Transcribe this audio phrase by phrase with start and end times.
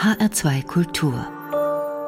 [0.00, 1.26] HR2 Kultur.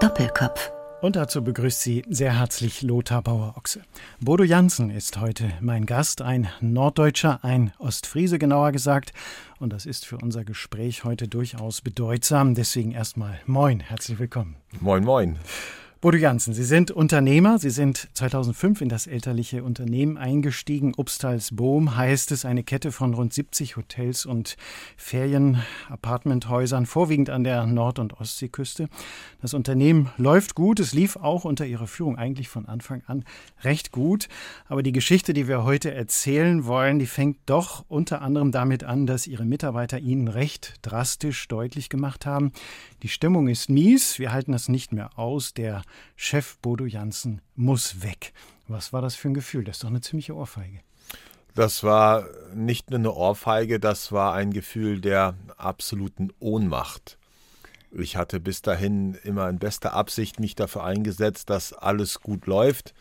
[0.00, 0.72] Doppelkopf.
[1.02, 3.82] Und dazu begrüßt sie sehr herzlich Lothar Bauer-Ochse.
[4.18, 9.12] Bodo Jansen ist heute mein Gast, ein Norddeutscher, ein Ostfriese genauer gesagt.
[9.58, 12.54] Und das ist für unser Gespräch heute durchaus bedeutsam.
[12.54, 14.56] Deswegen erstmal Moin, herzlich willkommen.
[14.80, 15.36] Moin, moin.
[16.02, 17.60] Bodo Jansen, Sie sind Unternehmer.
[17.60, 20.94] Sie sind 2005 in das elterliche Unternehmen eingestiegen.
[20.96, 24.56] Upstals Bohm heißt es, eine Kette von rund 70 Hotels und
[24.96, 28.88] Ferien-Apartmenthäusern, vorwiegend an der Nord- und Ostseeküste.
[29.42, 30.80] Das Unternehmen läuft gut.
[30.80, 33.24] Es lief auch unter Ihrer Führung eigentlich von Anfang an
[33.62, 34.26] recht gut.
[34.66, 39.06] Aber die Geschichte, die wir heute erzählen wollen, die fängt doch unter anderem damit an,
[39.06, 42.50] dass Ihre Mitarbeiter Ihnen recht drastisch deutlich gemacht haben,
[43.04, 45.54] die Stimmung ist mies, wir halten das nicht mehr aus.
[45.54, 45.82] Der
[46.16, 48.32] Chef Bodo Jansen muss weg.
[48.68, 49.64] Was war das für ein Gefühl?
[49.64, 50.80] Das ist doch eine ziemliche Ohrfeige.
[51.54, 57.18] Das war nicht nur eine Ohrfeige, das war ein Gefühl der absoluten Ohnmacht.
[57.90, 62.94] Ich hatte bis dahin immer in bester Absicht mich dafür eingesetzt, dass alles gut läuft.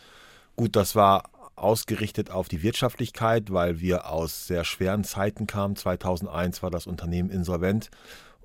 [0.58, 5.78] Gut, das war ausgerichtet auf die Wirtschaftlichkeit, weil wir aus sehr schweren Zeiten kamen.
[5.78, 7.90] 2001 war das Unternehmen insolvent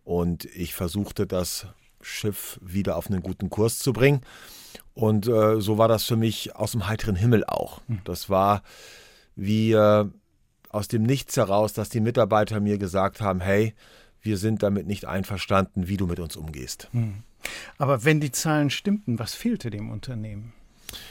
[0.05, 1.67] und ich versuchte das
[2.07, 4.21] Schiff wieder auf einen guten Kurs zu bringen.
[4.95, 7.83] Und äh, so war das für mich aus dem heiteren Himmel auch.
[7.89, 8.01] Hm.
[8.05, 8.63] Das war
[9.35, 10.07] wie äh,
[10.71, 13.75] aus dem Nichts heraus, dass die Mitarbeiter mir gesagt haben, hey,
[14.23, 16.89] wir sind damit nicht einverstanden, wie du mit uns umgehst.
[16.93, 17.23] Hm.
[17.79, 20.53] Aber wenn die Zahlen stimmten, was fehlte dem Unternehmen?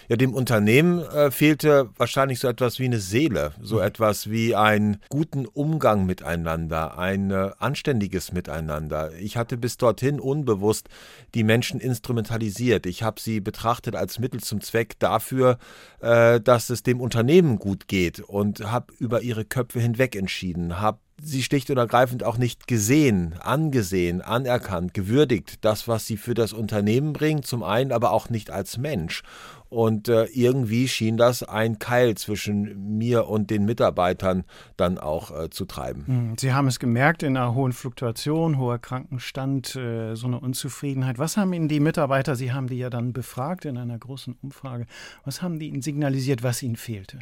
[0.07, 3.83] Ja, dem Unternehmen äh, fehlte wahrscheinlich so etwas wie eine Seele, so mhm.
[3.83, 9.13] etwas wie einen guten Umgang miteinander, ein äh, anständiges Miteinander.
[9.19, 10.89] Ich hatte bis dorthin unbewusst
[11.33, 12.85] die Menschen instrumentalisiert.
[12.85, 15.57] Ich habe sie betrachtet als Mittel zum Zweck dafür,
[16.01, 20.99] äh, dass es dem Unternehmen gut geht und habe über ihre Köpfe hinweg entschieden, habe
[21.21, 26.53] sie schlicht und ergreifend auch nicht gesehen, angesehen, anerkannt, gewürdigt, das, was sie für das
[26.53, 29.23] Unternehmen bringt, zum einen aber auch nicht als Mensch.
[29.69, 34.43] Und äh, irgendwie schien das ein Keil zwischen mir und den Mitarbeitern
[34.77, 36.03] dann auch äh, zu treiben.
[36.05, 41.19] Hm, sie haben es gemerkt in einer hohen Fluktuation, hoher Krankenstand, äh, so eine Unzufriedenheit.
[41.19, 44.85] Was haben Ihnen die Mitarbeiter, Sie haben die ja dann befragt in einer großen Umfrage,
[45.23, 47.19] was haben die Ihnen signalisiert, was Ihnen fehlte?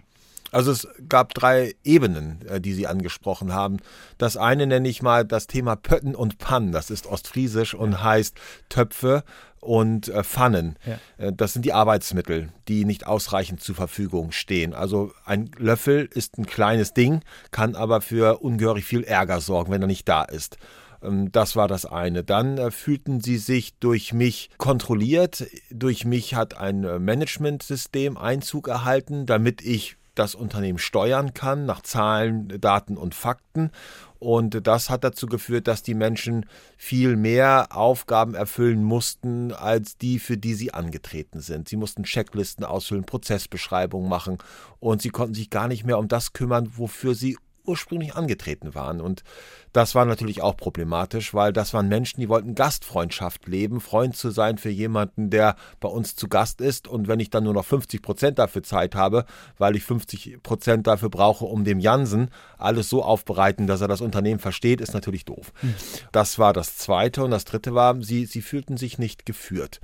[0.54, 3.78] Also es gab drei Ebenen, äh, die Sie angesprochen haben.
[4.18, 6.72] Das eine nenne ich mal das Thema Pötten und Pannen.
[6.72, 8.38] Das ist ostfriesisch und heißt
[8.70, 9.24] Töpfe
[9.60, 10.78] und äh, Pfannen.
[10.86, 11.00] Ja.
[11.18, 14.74] Äh, das sind die Arbeitsmittel, die nicht ausreichend zur Verfügung stehen.
[14.74, 17.22] Also ein Löffel ist ein kleines Ding,
[17.52, 20.58] kann aber für ungehörig viel Ärger sorgen, wenn er nicht da ist.
[21.02, 22.24] Ähm, das war das eine.
[22.24, 25.48] Dann fühlten sie sich durch mich kontrolliert.
[25.72, 32.60] Durch mich hat ein Managementsystem Einzug erhalten, damit ich das Unternehmen steuern kann nach Zahlen,
[32.60, 33.72] Daten und Fakten.
[34.20, 36.46] Und das hat dazu geführt, dass die Menschen
[36.78, 41.68] viel mehr Aufgaben erfüllen mussten, als die, für die sie angetreten sind.
[41.68, 44.38] Sie mussten Checklisten ausfüllen, Prozessbeschreibungen machen
[44.80, 49.02] und sie konnten sich gar nicht mehr um das kümmern, wofür sie ursprünglich angetreten waren.
[49.02, 49.24] Und
[49.72, 54.30] das war natürlich auch problematisch, weil das waren Menschen, die wollten Gastfreundschaft leben, Freund zu
[54.30, 56.88] sein für jemanden, der bei uns zu Gast ist.
[56.88, 59.26] Und wenn ich dann nur noch 50 Prozent dafür Zeit habe,
[59.58, 64.02] weil ich 50 Prozent dafür brauche, um dem Jansen alles so aufbereiten, dass er das
[64.02, 65.54] Unternehmen versteht, ist natürlich doof.
[65.62, 65.76] Mhm.
[66.12, 67.24] Das war das Zweite.
[67.24, 69.80] Und das Dritte war, sie, sie fühlten sich nicht geführt.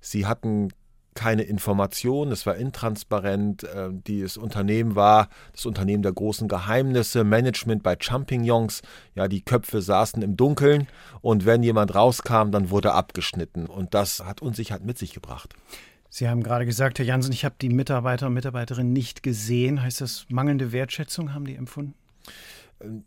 [0.00, 0.68] Sie hatten
[1.14, 3.64] keine Information, es war intransparent.
[3.64, 3.90] Äh,
[4.22, 8.82] das Unternehmen war das Unternehmen der großen Geheimnisse, Management bei Champignons.
[9.14, 10.88] Ja, die Köpfe saßen im Dunkeln
[11.20, 13.66] und wenn jemand rauskam, dann wurde abgeschnitten.
[13.66, 15.54] Und das hat Unsicherheit mit sich gebracht.
[16.08, 19.82] Sie haben gerade gesagt, Herr Jansen, ich habe die Mitarbeiter und Mitarbeiterinnen nicht gesehen.
[19.82, 21.94] Heißt das mangelnde Wertschätzung haben die empfunden?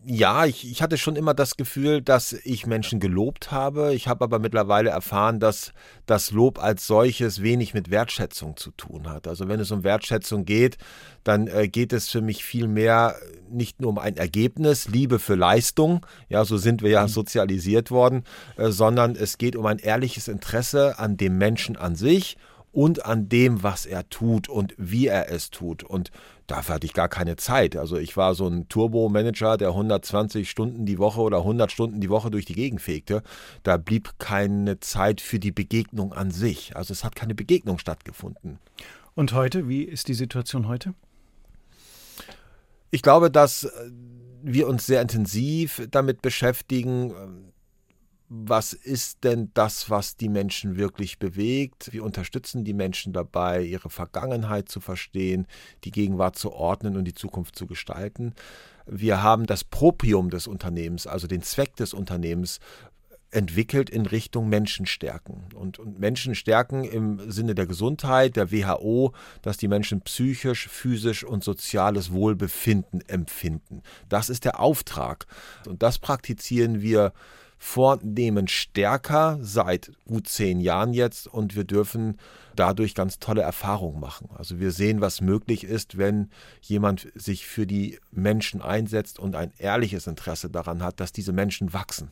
[0.06, 3.94] Ja, ich, ich hatte schon immer das Gefühl, dass ich Menschen gelobt habe.
[3.94, 5.74] Ich habe aber mittlerweile erfahren, dass
[6.06, 9.28] das Lob als solches wenig mit Wertschätzung zu tun hat.
[9.28, 10.78] Also wenn es um Wertschätzung geht,
[11.24, 13.16] dann äh, geht es für mich viel mehr
[13.50, 17.10] nicht nur um ein Ergebnis, Liebe für Leistung, ja, so sind wir ja mhm.
[17.10, 18.24] sozialisiert worden,
[18.58, 22.38] äh, sondern es geht um ein ehrliches Interesse an dem Menschen an sich
[22.76, 25.84] und an dem, was er tut und wie er es tut.
[25.84, 26.12] Und
[26.48, 27.76] dafür hatte ich gar keine Zeit.
[27.76, 32.10] Also ich war so ein Turbo-Manager, der 120 Stunden die Woche oder 100 Stunden die
[32.10, 33.24] Woche durch die Gegend fegte.
[33.64, 36.76] Da blieb keine Zeit für die Begegnung an sich.
[36.76, 38.60] Also es hat keine Begegnung stattgefunden.
[39.14, 40.94] Und heute, wie ist die Situation heute?
[42.92, 43.70] Ich glaube, dass
[44.44, 47.54] wir uns sehr intensiv damit beschäftigen,
[48.28, 51.94] was ist denn das, was die Menschen wirklich bewegt?
[51.94, 55.48] Wir unterstützen die Menschen dabei, ihre Vergangenheit zu verstehen,
[55.84, 58.34] die Gegenwart zu ordnen und die Zukunft zu gestalten.
[58.88, 62.60] Wir haben das Proprium des Unternehmens, also den Zweck des Unternehmens,
[63.32, 65.50] entwickelt in Richtung Menschenstärken.
[65.54, 71.44] Und, und Menschenstärken im Sinne der Gesundheit, der WHO, dass die Menschen psychisch, physisch und
[71.44, 73.82] soziales Wohlbefinden empfinden.
[74.08, 75.26] Das ist der Auftrag.
[75.68, 77.12] Und das praktizieren wir
[77.66, 82.20] vornehmend stärker seit gut zehn Jahren jetzt und wir dürfen
[82.56, 84.30] dadurch ganz tolle Erfahrungen machen.
[84.38, 86.30] Also wir sehen, was möglich ist, wenn
[86.62, 91.74] jemand sich für die Menschen einsetzt und ein ehrliches Interesse daran hat, dass diese Menschen
[91.74, 92.12] wachsen.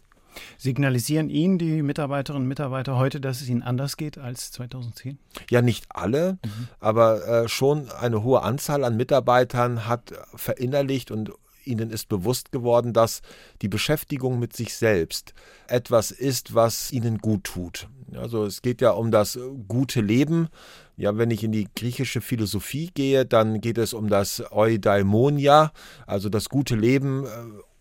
[0.58, 5.20] Signalisieren Ihnen die Mitarbeiterinnen und Mitarbeiter heute, dass es ihnen anders geht als 2010?
[5.52, 6.68] Ja, nicht alle, mhm.
[6.80, 11.32] aber äh, schon eine hohe Anzahl an Mitarbeitern hat verinnerlicht und
[11.66, 13.22] ihnen ist bewusst geworden, dass
[13.62, 15.34] die Beschäftigung mit sich selbst
[15.68, 17.88] etwas ist, was ihnen gut tut.
[18.16, 20.50] Also es geht ja um das gute Leben.
[20.96, 25.72] Ja, wenn ich in die griechische Philosophie gehe, dann geht es um das Eudaimonia,
[26.06, 27.30] also das gute Leben äh,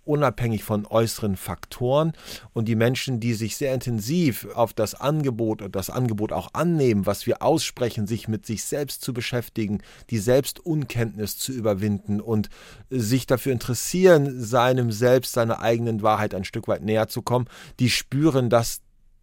[0.05, 2.13] unabhängig von äußeren Faktoren.
[2.53, 7.07] Und die Menschen, die sich sehr intensiv auf das Angebot und das Angebot auch annehmen,
[7.07, 12.49] was wir aussprechen, sich mit sich selbst zu beschäftigen, die Selbstunkenntnis zu überwinden und
[12.91, 17.47] sich dafür interessieren, seinem Selbst, seiner eigenen Wahrheit ein Stück weit näher zu kommen,
[17.79, 18.81] die spüren, dass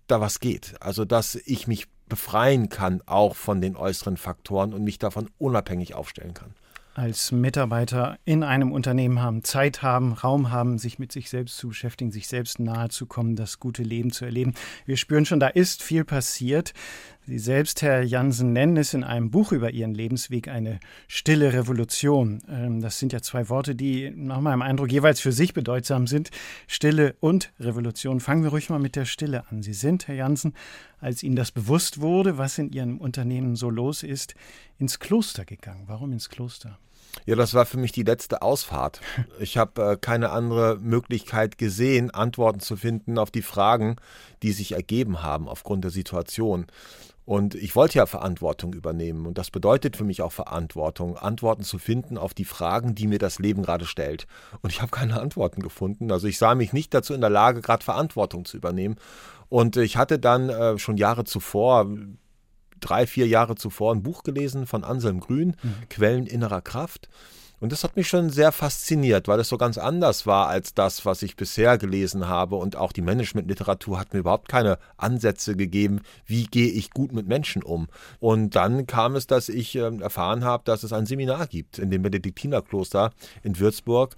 [0.08, 0.76] da was geht.
[0.80, 5.94] Also, dass ich mich befreien kann, auch von den äußeren Faktoren und mich davon unabhängig
[5.94, 6.56] aufstellen kann
[7.00, 11.70] als Mitarbeiter in einem Unternehmen haben, Zeit haben, Raum haben, sich mit sich selbst zu
[11.70, 14.54] beschäftigen, sich selbst nahe zu kommen, das gute Leben zu erleben.
[14.86, 16.74] Wir spüren schon, da ist viel passiert.
[17.26, 22.42] Sie selbst, Herr Jansen, nennen es in einem Buch über Ihren Lebensweg eine stille Revolution.
[22.50, 26.32] Ähm, das sind ja zwei Worte, die nach meinem Eindruck jeweils für sich bedeutsam sind.
[26.68, 28.20] Stille und Revolution.
[28.20, 29.64] Fangen wir ruhig mal mit der Stille an.
[29.64, 30.54] Sie sind, Herr Jansen,
[31.00, 34.36] als Ihnen das bewusst wurde, was in Ihrem Unternehmen so los ist,
[34.80, 35.84] ins Kloster gegangen.
[35.86, 36.78] Warum ins Kloster?
[37.26, 39.02] Ja, das war für mich die letzte Ausfahrt.
[39.40, 43.96] Ich habe äh, keine andere Möglichkeit gesehen, Antworten zu finden auf die Fragen,
[44.44, 46.68] die sich ergeben haben aufgrund der Situation.
[47.30, 49.28] Und ich wollte ja Verantwortung übernehmen.
[49.28, 53.20] Und das bedeutet für mich auch Verantwortung, Antworten zu finden auf die Fragen, die mir
[53.20, 54.26] das Leben gerade stellt.
[54.62, 56.12] Und ich habe keine Antworten gefunden.
[56.12, 58.96] Also ich sah mich nicht dazu in der Lage, gerade Verantwortung zu übernehmen.
[59.48, 61.86] Und ich hatte dann äh, schon Jahre zuvor,
[62.80, 65.90] drei, vier Jahre zuvor, ein Buch gelesen von Anselm Grün, mhm.
[65.90, 67.10] Quellen innerer Kraft.
[67.60, 71.06] Und das hat mich schon sehr fasziniert, weil es so ganz anders war als das,
[71.06, 72.56] was ich bisher gelesen habe.
[72.56, 77.28] Und auch die Managementliteratur hat mir überhaupt keine Ansätze gegeben, wie gehe ich gut mit
[77.28, 77.88] Menschen um.
[78.20, 81.92] Und dann kam es, dass ich äh, erfahren habe, dass es ein Seminar gibt in
[81.92, 83.12] dem Benediktinerkloster
[83.44, 84.16] in Würzburg.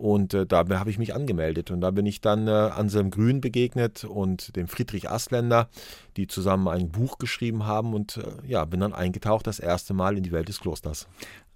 [0.00, 1.70] Und äh, da habe ich mich angemeldet.
[1.70, 5.68] Und da bin ich dann äh, Anselm Grün begegnet und dem Friedrich Asländer,
[6.16, 7.92] die zusammen ein Buch geschrieben haben.
[7.92, 11.06] Und äh, ja, bin dann eingetaucht das erste Mal in die Welt des Klosters.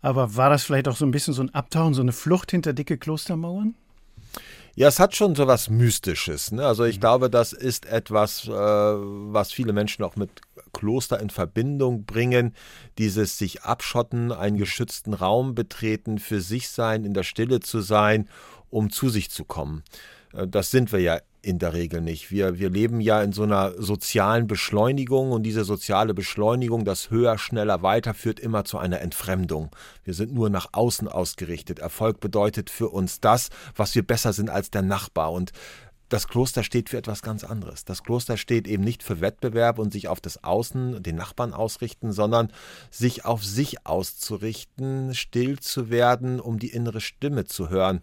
[0.02, 2.74] Aber war das vielleicht auch so ein bisschen so ein Abtauchen, so eine Flucht hinter
[2.74, 3.74] dicke Klostermauern?
[4.76, 6.52] Ja, es hat schon so was Mystisches.
[6.52, 6.66] Ne?
[6.66, 7.00] Also ich mhm.
[7.00, 10.28] glaube, das ist etwas, äh, was viele Menschen auch mit
[10.74, 12.54] Kloster in Verbindung bringen.
[12.98, 18.28] Dieses sich abschotten, einen geschützten Raum betreten, für sich sein, in der Stille zu sein,
[18.68, 19.82] um zu sich zu kommen.
[20.34, 22.30] Äh, das sind wir ja in der Regel nicht.
[22.30, 27.38] Wir, wir leben ja in so einer sozialen Beschleunigung und diese soziale Beschleunigung, das höher,
[27.38, 29.70] schneller, weiter, führt immer zu einer Entfremdung.
[30.04, 31.78] Wir sind nur nach außen ausgerichtet.
[31.78, 35.32] Erfolg bedeutet für uns das, was wir besser sind als der Nachbar.
[35.32, 35.52] Und
[36.08, 37.84] das Kloster steht für etwas ganz anderes.
[37.84, 42.12] Das Kloster steht eben nicht für Wettbewerb und sich auf das Außen, den Nachbarn ausrichten,
[42.12, 42.52] sondern
[42.90, 48.02] sich auf sich auszurichten, still zu werden, um die innere Stimme zu hören.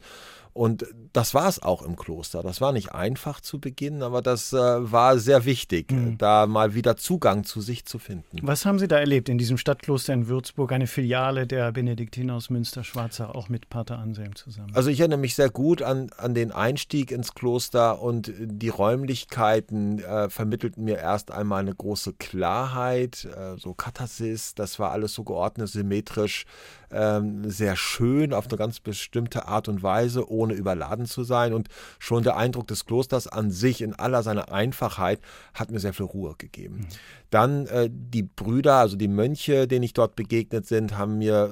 [0.53, 2.43] Und das war es auch im Kloster.
[2.43, 6.17] Das war nicht einfach zu beginnen, aber das äh, war sehr wichtig, mhm.
[6.17, 8.39] da mal wieder Zugang zu sich zu finden.
[8.41, 12.49] Was haben Sie da erlebt in diesem Stadtkloster in Würzburg, eine Filiale der Benediktiner aus
[12.49, 14.71] Münster-Schwarzach, auch mit Pater Anselm zusammen?
[14.73, 19.99] Also ich erinnere mich sehr gut an, an den Einstieg ins Kloster und die Räumlichkeiten
[19.99, 25.23] äh, vermittelten mir erst einmal eine große Klarheit, äh, so Katharsis, das war alles so
[25.23, 26.45] geordnet, symmetrisch,
[26.91, 31.53] ähm, sehr schön auf eine ganz bestimmte Art und Weise, ohne überladen zu sein.
[31.53, 31.69] Und
[31.99, 35.19] schon der Eindruck des Klosters an sich in aller seiner Einfachheit
[35.53, 36.75] hat mir sehr viel Ruhe gegeben.
[36.75, 36.87] Mhm.
[37.29, 41.51] Dann äh, die Brüder, also die Mönche, denen ich dort begegnet sind, haben mir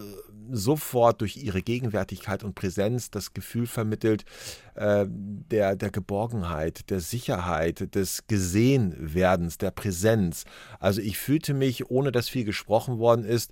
[0.51, 4.25] sofort durch ihre Gegenwärtigkeit und Präsenz das Gefühl vermittelt
[4.75, 10.45] äh, der, der Geborgenheit, der Sicherheit, des Gesehenwerdens, der Präsenz.
[10.79, 13.51] Also ich fühlte mich, ohne dass viel gesprochen worden ist,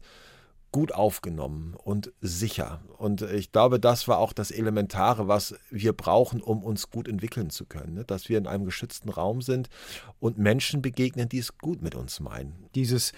[0.77, 2.81] gut aufgenommen und sicher.
[3.00, 7.50] Und ich glaube, das war auch das Elementare, was wir brauchen, um uns gut entwickeln
[7.50, 7.96] zu können.
[7.96, 8.05] Ne?
[8.05, 9.69] Dass wir in einem geschützten Raum sind
[10.19, 12.67] und Menschen begegnen, die es gut mit uns meinen.
[12.75, 13.13] Dieses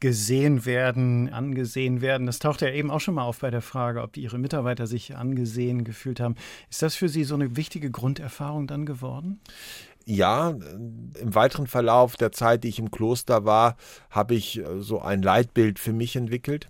[0.00, 2.26] gesehen werden, angesehen werden.
[2.26, 5.14] Das taucht ja eben auch schon mal auf bei der Frage, ob Ihre Mitarbeiter sich
[5.14, 6.36] angesehen gefühlt haben.
[6.70, 9.42] Ist das für Sie so eine wichtige Grunderfahrung dann geworden?
[10.06, 13.76] ja, im weiteren Verlauf der Zeit, die ich im Kloster war,
[14.10, 16.68] habe ich so ein Leitbild für mich entwickelt.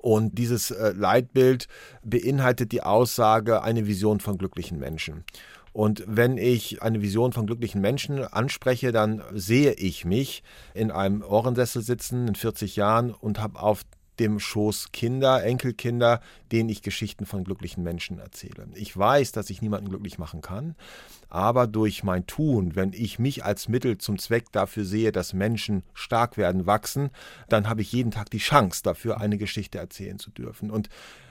[0.00, 1.68] Und dieses äh, Leitbild
[2.02, 5.24] beinhaltet die Aussage, eine Vision von glücklichen Menschen.
[5.72, 11.20] Und wenn ich eine Vision von glücklichen Menschen anspreche, dann sehe ich mich in einem
[11.20, 13.82] Ohrensessel sitzen in 40 Jahren und habe auf
[14.18, 16.20] dem Schoß Kinder, Enkelkinder,
[16.52, 18.68] denen ich Geschichten von glücklichen Menschen erzähle.
[18.74, 20.74] Ich weiß, dass ich niemanden glücklich machen kann,
[21.28, 25.82] aber durch mein Tun, wenn ich mich als Mittel zum Zweck dafür sehe, dass Menschen
[25.94, 27.10] stark werden, wachsen,
[27.48, 30.70] dann habe ich jeden Tag die Chance dafür, eine Geschichte erzählen zu dürfen.
[30.70, 30.88] Und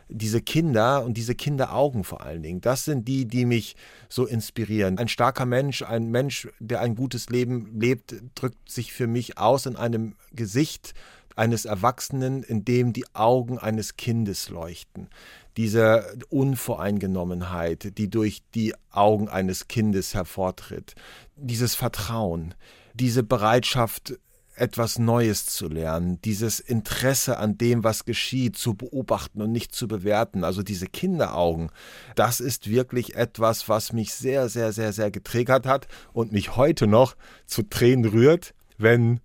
[0.08, 3.76] diese Kinder und diese Kinderaugen vor allen Dingen, das sind die, die mich
[4.08, 5.00] so inspirieren.
[5.00, 9.66] Ein starker Mensch, ein Mensch, der ein gutes Leben lebt, drückt sich für mich aus
[9.66, 10.94] in einem Gesicht,
[11.36, 15.10] eines Erwachsenen, in dem die Augen eines Kindes leuchten.
[15.58, 20.96] Diese Unvoreingenommenheit, die durch die Augen eines Kindes hervortritt.
[21.36, 22.56] Dieses Vertrauen,
[22.94, 24.18] diese Bereitschaft,
[24.56, 29.88] etwas Neues zu lernen, dieses Interesse an dem, was geschieht, zu beobachten und nicht zu
[29.88, 31.72] bewerten, also diese Kinderaugen,
[32.16, 36.88] das ist wirklich etwas, was mich sehr, sehr, sehr, sehr getriggert hat und mich heute
[36.88, 37.16] noch
[37.46, 39.20] zu Tränen rührt, wenn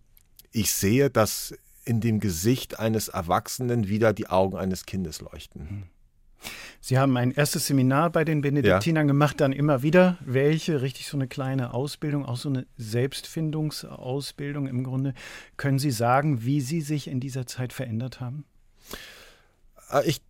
[0.53, 1.55] ich sehe, dass
[1.91, 5.69] in dem Gesicht eines Erwachsenen wieder die Augen eines Kindes leuchten.
[5.69, 5.83] Hm.
[6.81, 9.13] Sie haben ein erstes Seminar bei den Benediktinern ja.
[9.13, 14.85] gemacht, dann immer wieder welche, richtig so eine kleine Ausbildung, auch so eine Selbstfindungsausbildung im
[14.85, 15.15] Grunde.
[15.57, 18.45] Können Sie sagen, wie Sie sich in dieser Zeit verändert haben?
[19.91, 20.23] Äh, ich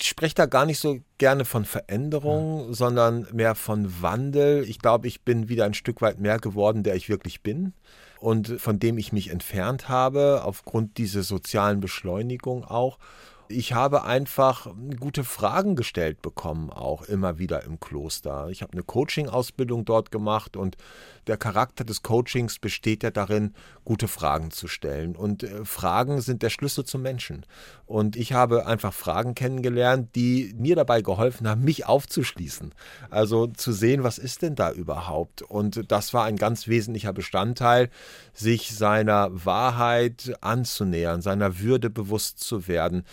[0.00, 2.72] spreche da gar nicht so gerne von Veränderung, ja.
[2.72, 4.64] sondern mehr von Wandel.
[4.66, 7.74] Ich glaube, ich bin wieder ein Stück weit mehr geworden, der ich wirklich bin
[8.24, 12.98] und von dem ich mich entfernt habe, aufgrund dieser sozialen Beschleunigung auch.
[13.48, 18.48] Ich habe einfach gute Fragen gestellt bekommen, auch immer wieder im Kloster.
[18.48, 20.78] Ich habe eine Coaching-Ausbildung dort gemacht und
[21.26, 25.14] der Charakter des Coachings besteht ja darin, gute Fragen zu stellen.
[25.14, 27.44] Und äh, Fragen sind der Schlüssel zum Menschen.
[27.86, 32.74] Und ich habe einfach Fragen kennengelernt, die mir dabei geholfen haben, mich aufzuschließen.
[33.10, 35.42] Also zu sehen, was ist denn da überhaupt?
[35.42, 37.90] Und das war ein ganz wesentlicher Bestandteil,
[38.32, 43.04] sich seiner Wahrheit anzunähern, seiner Würde bewusst zu werden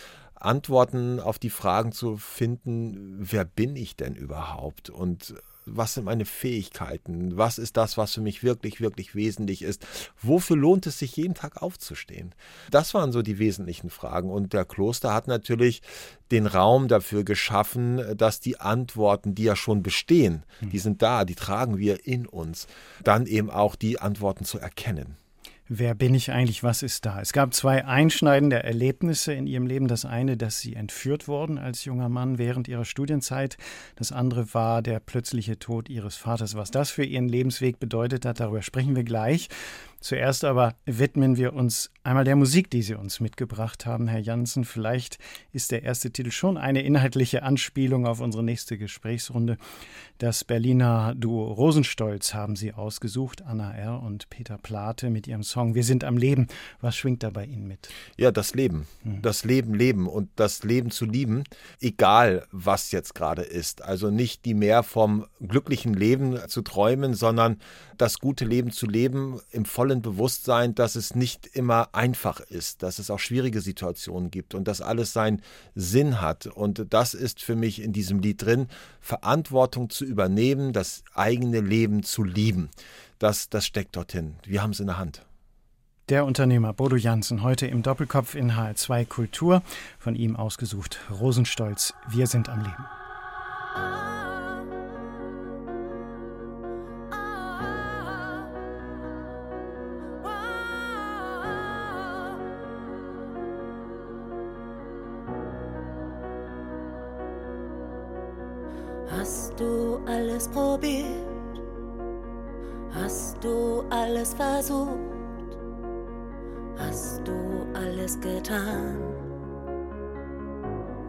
[0.44, 5.34] Antworten auf die Fragen zu finden, wer bin ich denn überhaupt und
[5.66, 9.86] was sind meine Fähigkeiten, was ist das, was für mich wirklich, wirklich wesentlich ist,
[10.20, 12.34] wofür lohnt es sich jeden Tag aufzustehen.
[12.70, 15.82] Das waren so die wesentlichen Fragen und der Kloster hat natürlich
[16.30, 21.34] den Raum dafür geschaffen, dass die Antworten, die ja schon bestehen, die sind da, die
[21.34, 22.66] tragen wir in uns,
[23.04, 25.16] dann eben auch die Antworten zu erkennen.
[25.68, 26.64] Wer bin ich eigentlich?
[26.64, 27.20] Was ist da?
[27.20, 29.86] Es gab zwei einschneidende Erlebnisse in ihrem Leben.
[29.86, 33.56] Das eine, dass sie entführt wurden als junger Mann während ihrer Studienzeit.
[33.94, 36.56] Das andere war der plötzliche Tod ihres Vaters.
[36.56, 39.48] Was das für ihren Lebensweg bedeutet hat, darüber sprechen wir gleich.
[40.02, 44.64] Zuerst aber widmen wir uns einmal der Musik, die Sie uns mitgebracht haben, Herr Janssen.
[44.64, 45.18] Vielleicht
[45.52, 49.58] ist der erste Titel schon eine inhaltliche Anspielung auf unsere nächste Gesprächsrunde.
[50.18, 54.02] Das Berliner Duo Rosenstolz haben Sie ausgesucht, Anna R.
[54.02, 56.48] und Peter Plate mit ihrem Song Wir sind am Leben.
[56.80, 57.88] Was schwingt da bei Ihnen mit?
[58.16, 58.88] Ja, das Leben.
[59.04, 59.22] Hm.
[59.22, 61.44] Das Leben leben und das Leben zu lieben,
[61.80, 63.82] egal was jetzt gerade ist.
[63.82, 67.60] Also nicht die mehr vom glücklichen Leben zu träumen, sondern
[67.98, 72.82] das gute Leben zu leben im vollen vollen Bewusstsein, dass es nicht immer einfach ist,
[72.82, 75.42] dass es auch schwierige Situationen gibt und dass alles seinen
[75.74, 76.46] Sinn hat.
[76.46, 78.68] Und das ist für mich in diesem Lied drin,
[79.00, 82.70] Verantwortung zu übernehmen, das eigene Leben zu lieben.
[83.18, 84.36] Das, das steckt dorthin.
[84.44, 85.26] Wir haben es in der Hand.
[86.08, 89.62] Der Unternehmer Bodo Janssen heute im Doppelkopf in HR2 Kultur.
[89.98, 91.92] Von ihm ausgesucht Rosenstolz.
[92.08, 94.21] Wir sind am Leben.
[110.32, 111.60] Alles probiert?
[112.94, 114.88] Hast du alles versucht?
[116.78, 118.96] Hast du alles getan?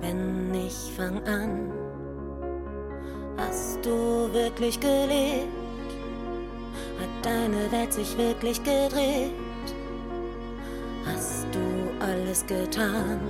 [0.01, 1.71] Wenn nicht, fang an.
[3.37, 5.47] Hast du wirklich gelebt?
[6.99, 9.31] Hat deine Welt sich wirklich gedreht?
[11.05, 13.21] Hast du alles getan?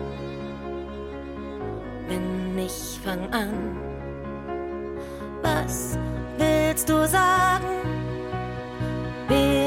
[2.08, 3.93] Wenn nicht, fang an.
[5.44, 5.98] Was
[6.38, 7.68] willst du sagen?
[9.28, 9.63] Wen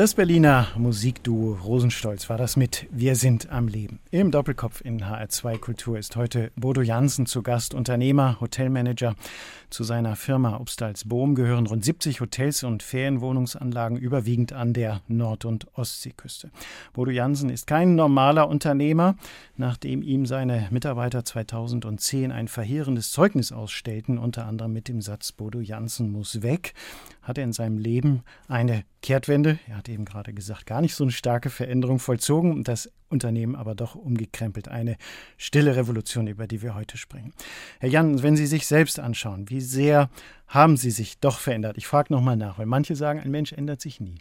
[0.00, 4.00] Das Berliner Musikduo Rosenstolz war das mit Wir sind am Leben.
[4.10, 9.14] Im Doppelkopf in HR2 Kultur ist heute Bodo Jansen zu Gast, Unternehmer, Hotelmanager.
[9.68, 15.44] Zu seiner Firma Obstals Bohm gehören rund 70 Hotels und Ferienwohnungsanlagen, überwiegend an der Nord-
[15.44, 16.50] und Ostseeküste.
[16.94, 19.16] Bodo Jansen ist kein normaler Unternehmer.
[19.58, 25.60] Nachdem ihm seine Mitarbeiter 2010 ein verheerendes Zeugnis ausstellten, unter anderem mit dem Satz Bodo
[25.60, 26.72] Jansen muss weg,
[27.20, 31.04] hat er in seinem Leben eine Kehrtwende, er hat eben gerade gesagt, gar nicht so
[31.04, 34.68] eine starke Veränderung vollzogen und das Unternehmen aber doch umgekrempelt.
[34.68, 34.96] Eine
[35.36, 37.32] stille Revolution, über die wir heute sprechen.
[37.78, 40.08] Herr Jan, wenn Sie sich selbst anschauen, wie sehr
[40.46, 41.76] haben Sie sich doch verändert?
[41.76, 44.18] Ich frage nochmal nach, weil manche sagen, ein Mensch ändert sich nie.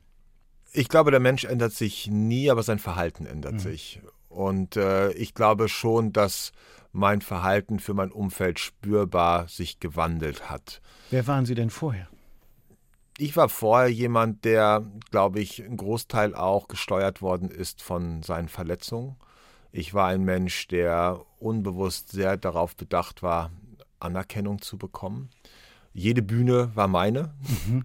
[0.71, 3.59] Ich glaube, der Mensch ändert sich nie, aber sein Verhalten ändert mhm.
[3.59, 4.01] sich.
[4.27, 6.51] Und äh, ich glaube schon, dass
[6.91, 10.81] mein Verhalten für mein Umfeld spürbar sich gewandelt hat.
[11.11, 12.07] Wer waren Sie denn vorher?
[13.21, 18.47] Ich war vorher jemand, der, glaube ich, ein Großteil auch gesteuert worden ist von seinen
[18.47, 19.17] Verletzungen.
[19.73, 23.51] Ich war ein Mensch, der unbewusst sehr darauf bedacht war,
[23.99, 25.29] Anerkennung zu bekommen.
[25.93, 27.33] Jede Bühne war meine.
[27.67, 27.83] Mhm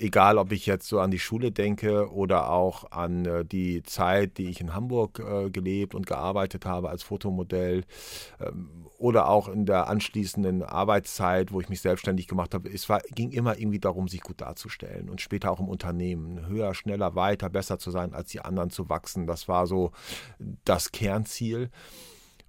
[0.00, 4.38] egal ob ich jetzt so an die Schule denke oder auch an äh, die Zeit,
[4.38, 7.84] die ich in Hamburg äh, gelebt und gearbeitet habe als Fotomodell
[8.40, 13.00] ähm, oder auch in der anschließenden Arbeitszeit, wo ich mich selbstständig gemacht habe, es war,
[13.14, 17.48] ging immer irgendwie darum, sich gut darzustellen und später auch im Unternehmen höher, schneller, weiter,
[17.48, 19.26] besser zu sein als die anderen zu wachsen.
[19.26, 19.92] Das war so
[20.64, 21.70] das Kernziel.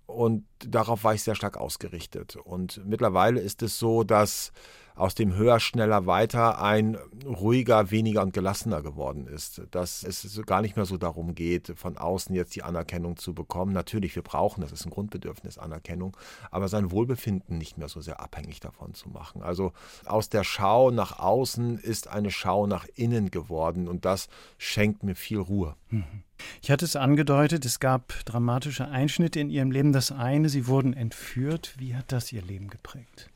[0.05, 2.35] Und darauf war ich sehr stark ausgerichtet.
[2.35, 4.51] Und mittlerweile ist es so, dass
[4.95, 9.61] aus dem höher, schneller, weiter ein ruhiger, weniger und gelassener geworden ist.
[9.71, 13.73] Dass es gar nicht mehr so darum geht, von außen jetzt die Anerkennung zu bekommen.
[13.73, 16.15] Natürlich, wir brauchen, das ist ein Grundbedürfnis, Anerkennung,
[16.49, 19.41] aber sein Wohlbefinden nicht mehr so sehr abhängig davon zu machen.
[19.41, 19.73] Also
[20.05, 25.15] aus der Schau nach außen ist eine Schau nach innen geworden und das schenkt mir
[25.15, 25.75] viel Ruhe.
[25.89, 26.23] Mhm.
[26.61, 29.93] Ich hatte es angedeutet, es gab dramatische Einschnitte in Ihrem Leben.
[29.93, 31.75] Das eine, Sie wurden entführt.
[31.77, 33.29] Wie hat das Ihr Leben geprägt?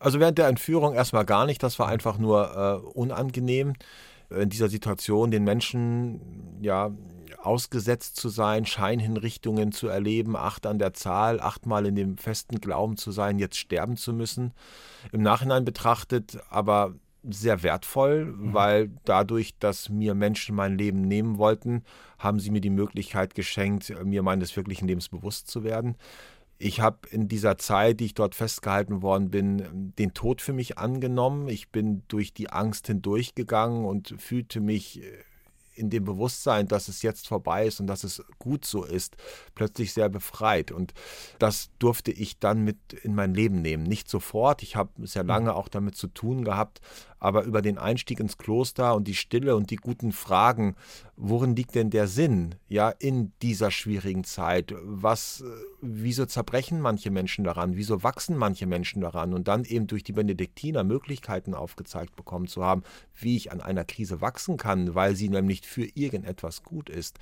[0.00, 3.74] Also während der Entführung erstmal gar nicht, das war einfach nur äh, unangenehm
[4.30, 6.90] in dieser Situation den Menschen ja
[7.42, 12.96] ausgesetzt zu sein, Scheinhinrichtungen zu erleben, acht an der Zahl, achtmal in dem festen Glauben
[12.96, 14.52] zu sein, jetzt sterben zu müssen.
[15.12, 18.54] Im Nachhinein betrachtet aber sehr wertvoll, mhm.
[18.54, 21.84] weil dadurch, dass mir Menschen mein Leben nehmen wollten,
[22.18, 25.96] haben sie mir die Möglichkeit geschenkt, mir meines wirklichen Lebens bewusst zu werden.
[26.62, 30.76] Ich habe in dieser Zeit, die ich dort festgehalten worden bin, den Tod für mich
[30.76, 31.48] angenommen.
[31.48, 35.06] Ich bin durch die Angst hindurchgegangen und fühlte mich äh,
[35.72, 39.16] in dem Bewusstsein, dass es jetzt vorbei ist und dass es gut so ist,
[39.54, 40.70] plötzlich sehr befreit.
[40.70, 40.92] Und
[41.38, 43.84] das durfte ich dann mit in mein Leben nehmen.
[43.84, 46.82] Nicht sofort, ich habe sehr lange auch damit zu tun gehabt,
[47.20, 50.74] aber über den Einstieg ins Kloster und die Stille und die guten Fragen,
[51.16, 54.74] worin liegt denn der Sinn, ja, in dieser schwierigen Zeit?
[54.82, 55.44] Was,
[55.82, 57.76] wieso zerbrechen manche Menschen daran?
[57.76, 59.34] Wieso wachsen manche Menschen daran?
[59.34, 62.82] Und dann eben durch die Benediktiner Möglichkeiten aufgezeigt bekommen zu haben,
[63.14, 67.18] wie ich an einer Krise wachsen kann, weil sie nämlich für irgendetwas gut ist.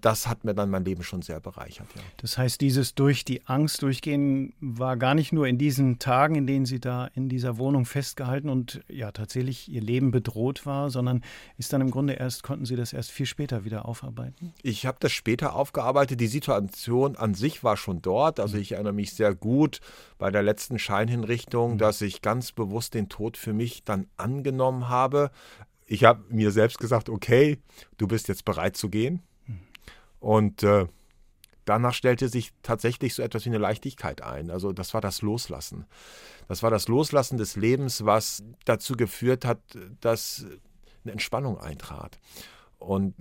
[0.00, 1.88] Das hat mir dann mein Leben schon sehr bereichert.
[1.96, 2.02] Ja.
[2.18, 6.46] Das heißt, dieses durch die Angst durchgehen war gar nicht nur in diesen Tagen, in
[6.46, 10.90] denen Sie da in dieser Wohnung festgehalten und ja tatsächlich tatsächlich ihr Leben bedroht war,
[10.90, 11.22] sondern
[11.56, 14.52] ist dann im Grunde erst, konnten Sie das erst viel später wieder aufarbeiten?
[14.62, 16.20] Ich habe das später aufgearbeitet.
[16.20, 18.40] Die Situation an sich war schon dort.
[18.40, 19.80] Also ich erinnere mich sehr gut
[20.18, 21.78] bei der letzten Scheinhinrichtung, mhm.
[21.78, 25.30] dass ich ganz bewusst den Tod für mich dann angenommen habe.
[25.86, 27.58] Ich habe mir selbst gesagt, okay,
[27.96, 29.22] du bist jetzt bereit zu gehen.
[29.46, 29.58] Mhm.
[30.20, 30.86] Und äh,
[31.70, 34.50] danach stellte sich tatsächlich so etwas wie eine Leichtigkeit ein.
[34.50, 35.86] Also das war das Loslassen.
[36.48, 39.60] Das war das Loslassen des Lebens, was dazu geführt hat,
[40.00, 40.44] dass
[41.04, 42.18] eine Entspannung eintrat.
[42.80, 43.14] Und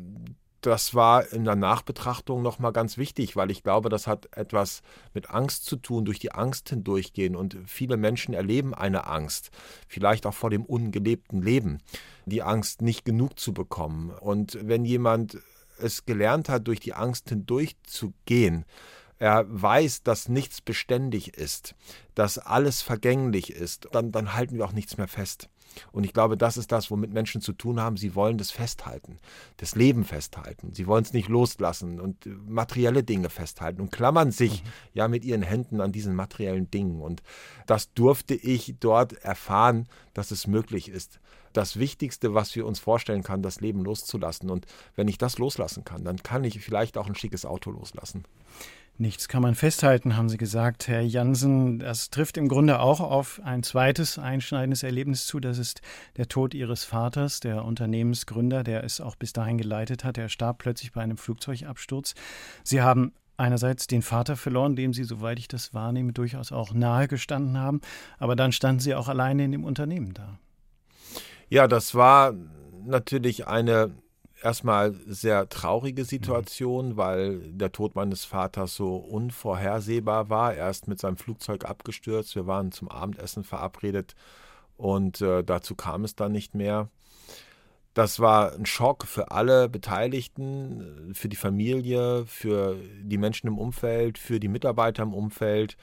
[0.61, 4.81] das war in der Nachbetrachtung nochmal ganz wichtig, weil ich glaube, das hat etwas
[5.13, 7.35] mit Angst zu tun, durch die Angst hindurchgehen.
[7.35, 9.51] Und viele Menschen erleben eine Angst,
[9.87, 11.77] vielleicht auch vor dem ungelebten Leben,
[12.25, 14.09] die Angst, nicht genug zu bekommen.
[14.09, 15.37] Und wenn jemand
[15.81, 18.65] es gelernt hat, durch die Angst hindurchzugehen,
[19.19, 21.75] er weiß, dass nichts beständig ist,
[22.15, 25.49] dass alles vergänglich ist, dann, dann halten wir auch nichts mehr fest.
[25.91, 27.97] Und ich glaube, das ist das, womit Menschen zu tun haben.
[27.97, 29.17] Sie wollen das festhalten,
[29.57, 30.73] das Leben festhalten.
[30.73, 34.67] Sie wollen es nicht loslassen und materielle Dinge festhalten und klammern sich mhm.
[34.93, 37.01] ja mit ihren Händen an diesen materiellen Dingen.
[37.01, 37.21] Und
[37.67, 41.19] das durfte ich dort erfahren, dass es möglich ist.
[41.53, 44.49] Das Wichtigste, was wir uns vorstellen kann, das Leben loszulassen.
[44.49, 48.23] Und wenn ich das loslassen kann, dann kann ich vielleicht auch ein schickes Auto loslassen.
[49.01, 51.79] Nichts kann man festhalten, haben Sie gesagt, Herr Jansen.
[51.79, 55.39] Das trifft im Grunde auch auf ein zweites einschneidendes Erlebnis zu.
[55.39, 55.79] Das ist
[56.17, 60.17] der Tod Ihres Vaters, der Unternehmensgründer, der es auch bis dahin geleitet hat.
[60.17, 62.13] Er starb plötzlich bei einem Flugzeugabsturz.
[62.65, 67.07] Sie haben einerseits den Vater verloren, dem Sie, soweit ich das wahrnehme, durchaus auch nahe
[67.07, 67.79] gestanden haben.
[68.17, 70.39] Aber dann standen Sie auch alleine in dem Unternehmen da.
[71.49, 72.35] Ja, das war
[72.85, 73.91] natürlich eine
[74.41, 76.97] erstmal sehr traurige Situation, mhm.
[76.97, 80.53] weil der Tod meines Vaters so unvorhersehbar war.
[80.53, 82.35] Er ist mit seinem Flugzeug abgestürzt.
[82.35, 84.15] Wir waren zum Abendessen verabredet
[84.77, 86.89] und äh, dazu kam es dann nicht mehr.
[87.95, 94.19] Das war ein Schock für alle Beteiligten, für die Familie, für die Menschen im Umfeld,
[94.19, 95.75] für die Mitarbeiter im Umfeld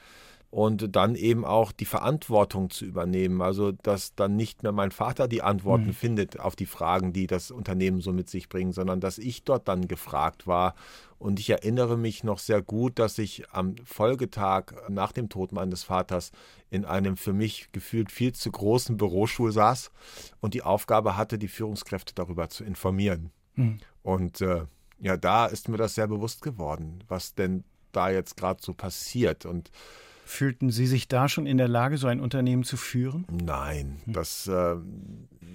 [0.49, 3.41] und dann eben auch die Verantwortung zu übernehmen.
[3.41, 5.93] Also, dass dann nicht mehr mein Vater die Antworten mhm.
[5.93, 9.67] findet auf die Fragen, die das Unternehmen so mit sich bringen, sondern dass ich dort
[9.67, 10.75] dann gefragt war.
[11.19, 15.83] Und ich erinnere mich noch sehr gut, dass ich am Folgetag nach dem Tod meines
[15.83, 16.31] Vaters
[16.69, 19.91] in einem für mich gefühlt viel zu großen Bürostuhl saß
[20.39, 23.31] und die Aufgabe hatte, die Führungskräfte darüber zu informieren.
[23.55, 23.79] Mhm.
[24.03, 24.65] Und äh,
[24.99, 29.45] ja, da ist mir das sehr bewusst geworden, was denn da jetzt gerade so passiert.
[29.45, 29.71] Und
[30.27, 33.25] Fühlten Sie sich da schon in der Lage, so ein Unternehmen zu führen?
[33.31, 34.75] Nein, das, äh,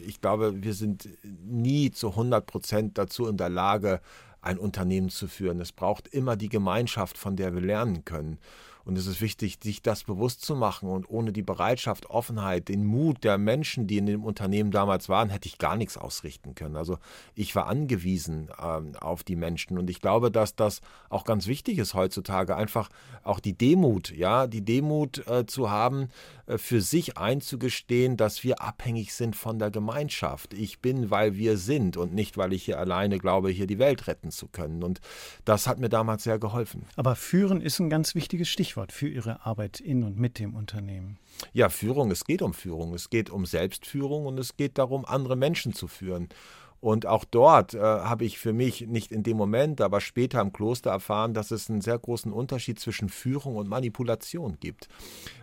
[0.06, 1.10] ich glaube, wir sind
[1.44, 4.00] nie zu 100 Prozent dazu in der Lage,
[4.40, 5.60] ein Unternehmen zu führen.
[5.60, 8.38] Es braucht immer die Gemeinschaft, von der wir lernen können.
[8.84, 10.88] Und es ist wichtig, sich das bewusst zu machen.
[10.88, 15.30] Und ohne die Bereitschaft, Offenheit, den Mut der Menschen, die in dem Unternehmen damals waren,
[15.30, 16.76] hätte ich gar nichts ausrichten können.
[16.76, 16.98] Also
[17.34, 19.78] ich war angewiesen ähm, auf die Menschen.
[19.78, 22.88] Und ich glaube, dass das auch ganz wichtig ist heutzutage, einfach
[23.22, 26.08] auch die Demut, ja, die Demut äh, zu haben,
[26.46, 30.54] äh, für sich einzugestehen, dass wir abhängig sind von der Gemeinschaft.
[30.54, 34.06] Ich bin, weil wir sind und nicht, weil ich hier alleine glaube, hier die Welt
[34.06, 34.82] retten zu können.
[34.82, 35.00] Und
[35.44, 36.86] das hat mir damals sehr geholfen.
[36.96, 38.71] Aber führen ist ein ganz wichtiges Stichwort.
[38.72, 41.18] Stichwort für Ihre Arbeit in und mit dem Unternehmen?
[41.52, 45.36] Ja, Führung, es geht um Führung, es geht um Selbstführung und es geht darum, andere
[45.36, 46.30] Menschen zu führen.
[46.80, 50.54] Und auch dort äh, habe ich für mich nicht in dem Moment, aber später im
[50.54, 54.88] Kloster erfahren, dass es einen sehr großen Unterschied zwischen Führung und Manipulation gibt.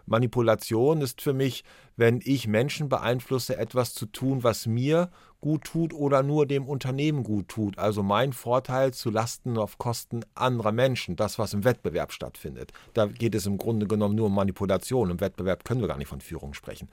[0.08, 1.64] Manipulation ist für mich,
[2.00, 5.10] wenn ich Menschen beeinflusse, etwas zu tun, was mir
[5.42, 7.78] gut tut oder nur dem Unternehmen gut tut.
[7.78, 12.72] Also mein Vorteil zu Lasten auf Kosten anderer Menschen, das, was im Wettbewerb stattfindet.
[12.94, 15.10] Da geht es im Grunde genommen nur um Manipulation.
[15.10, 16.88] Im Wettbewerb können wir gar nicht von Führung sprechen.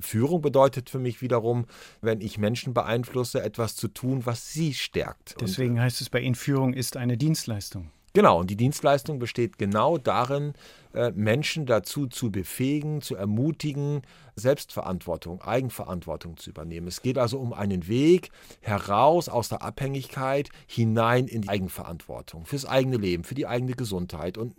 [0.00, 1.66] Führung bedeutet für mich wiederum,
[2.00, 5.34] wenn ich Menschen beeinflusse, etwas zu tun, was sie stärkt.
[5.40, 7.90] Deswegen heißt es bei Ihnen, Führung ist eine Dienstleistung.
[8.14, 10.52] Genau, und die Dienstleistung besteht genau darin,
[10.92, 14.02] äh, Menschen dazu zu befähigen, zu ermutigen,
[14.36, 16.88] Selbstverantwortung, Eigenverantwortung zu übernehmen.
[16.88, 22.66] Es geht also um einen Weg heraus aus der Abhängigkeit hinein in die Eigenverantwortung, fürs
[22.66, 24.54] eigene Leben, für die eigene Gesundheit und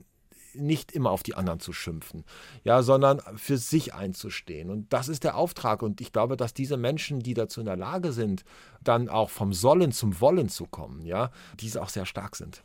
[0.55, 2.23] nicht immer auf die anderen zu schimpfen,
[2.63, 4.69] ja, sondern für sich einzustehen.
[4.69, 5.81] Und das ist der Auftrag.
[5.81, 8.43] Und ich glaube, dass diese Menschen, die dazu in der Lage sind,
[8.83, 12.63] dann auch vom Sollen zum Wollen zu kommen, ja, diese auch sehr stark sind.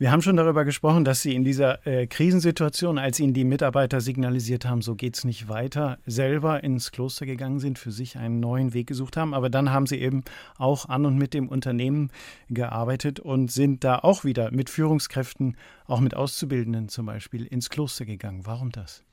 [0.00, 4.00] Wir haben schon darüber gesprochen, dass Sie in dieser äh, Krisensituation, als Ihnen die Mitarbeiter
[4.00, 8.40] signalisiert haben, so geht es nicht weiter, selber ins Kloster gegangen sind, für sich einen
[8.40, 9.34] neuen Weg gesucht haben.
[9.34, 10.24] Aber dann haben Sie eben
[10.56, 12.10] auch an und mit dem Unternehmen
[12.48, 18.06] gearbeitet und sind da auch wieder mit Führungskräften, auch mit Auszubildenden zum Beispiel, ins Kloster
[18.06, 18.46] gegangen.
[18.46, 19.04] Warum das?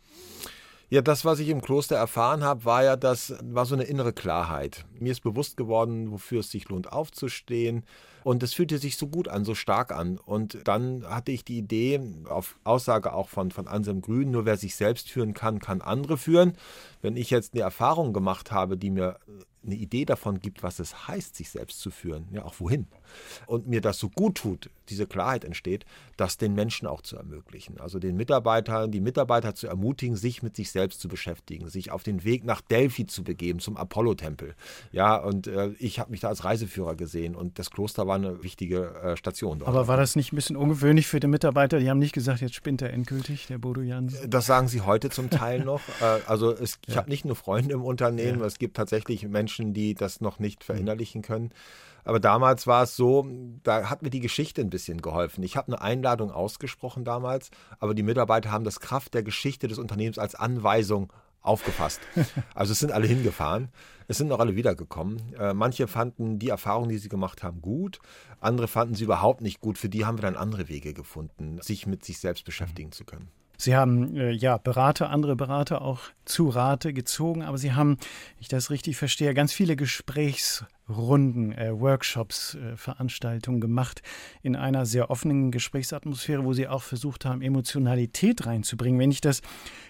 [0.90, 4.14] Ja, das, was ich im Kloster erfahren habe, war ja, das war so eine innere
[4.14, 4.86] Klarheit.
[4.98, 7.84] Mir ist bewusst geworden, wofür es sich lohnt, aufzustehen.
[8.28, 10.18] Und es fühlte sich so gut an, so stark an.
[10.18, 14.58] Und dann hatte ich die Idee, auf Aussage auch von, von Anselm Grün, nur wer
[14.58, 16.58] sich selbst führen kann, kann andere führen.
[17.02, 19.18] Wenn ich jetzt eine Erfahrung gemacht habe, die mir
[19.68, 22.88] eine Idee davon gibt, was es heißt, sich selbst zu führen, ja auch wohin,
[23.46, 25.86] und mir das so gut tut, diese Klarheit entsteht,
[26.16, 27.80] das den Menschen auch zu ermöglichen.
[27.80, 32.04] Also den Mitarbeitern, die Mitarbeiter zu ermutigen, sich mit sich selbst zu beschäftigen, sich auf
[32.04, 34.56] den Weg nach Delphi zu begeben, zum Apollo-Tempel.
[34.92, 38.44] Ja, und äh, ich habe mich da als Reiseführer gesehen und das Kloster war eine
[38.44, 39.70] wichtige äh, Station dort.
[39.70, 41.80] Aber war das nicht ein bisschen ungewöhnlich für die Mitarbeiter?
[41.80, 44.30] Die haben nicht gesagt, jetzt spinnt er endgültig, der Bodo Jansen?
[44.30, 45.82] Das sagen sie heute zum Teil noch.
[46.02, 47.02] äh, also es, ich ja.
[47.02, 48.46] habe nicht nur Freunde im Unternehmen, ja.
[48.46, 51.52] es gibt tatsächlich Menschen, die das noch nicht verinnerlichen können.
[52.08, 53.28] Aber damals war es so,
[53.64, 55.44] da hat mir die Geschichte ein bisschen geholfen.
[55.44, 59.78] Ich habe eine Einladung ausgesprochen damals, aber die Mitarbeiter haben das Kraft der Geschichte des
[59.78, 62.02] Unternehmens als Anweisung aufgefasst.
[62.54, 63.70] Also es sind alle hingefahren,
[64.08, 65.34] es sind auch alle wiedergekommen.
[65.40, 68.00] Äh, manche fanden die Erfahrung, die sie gemacht haben, gut,
[68.40, 69.78] andere fanden sie überhaupt nicht gut.
[69.78, 73.30] Für die haben wir dann andere Wege gefunden, sich mit sich selbst beschäftigen zu können.
[73.58, 77.98] Sie haben äh, ja Berater, andere Berater auch zu Rate gezogen, aber Sie haben,
[78.40, 84.04] ich das richtig verstehe, ganz viele Gesprächsrunden, äh, Workshops, äh, Veranstaltungen gemacht
[84.44, 89.00] in einer sehr offenen Gesprächsatmosphäre, wo Sie auch versucht haben, Emotionalität reinzubringen.
[89.00, 89.42] Wenn ich das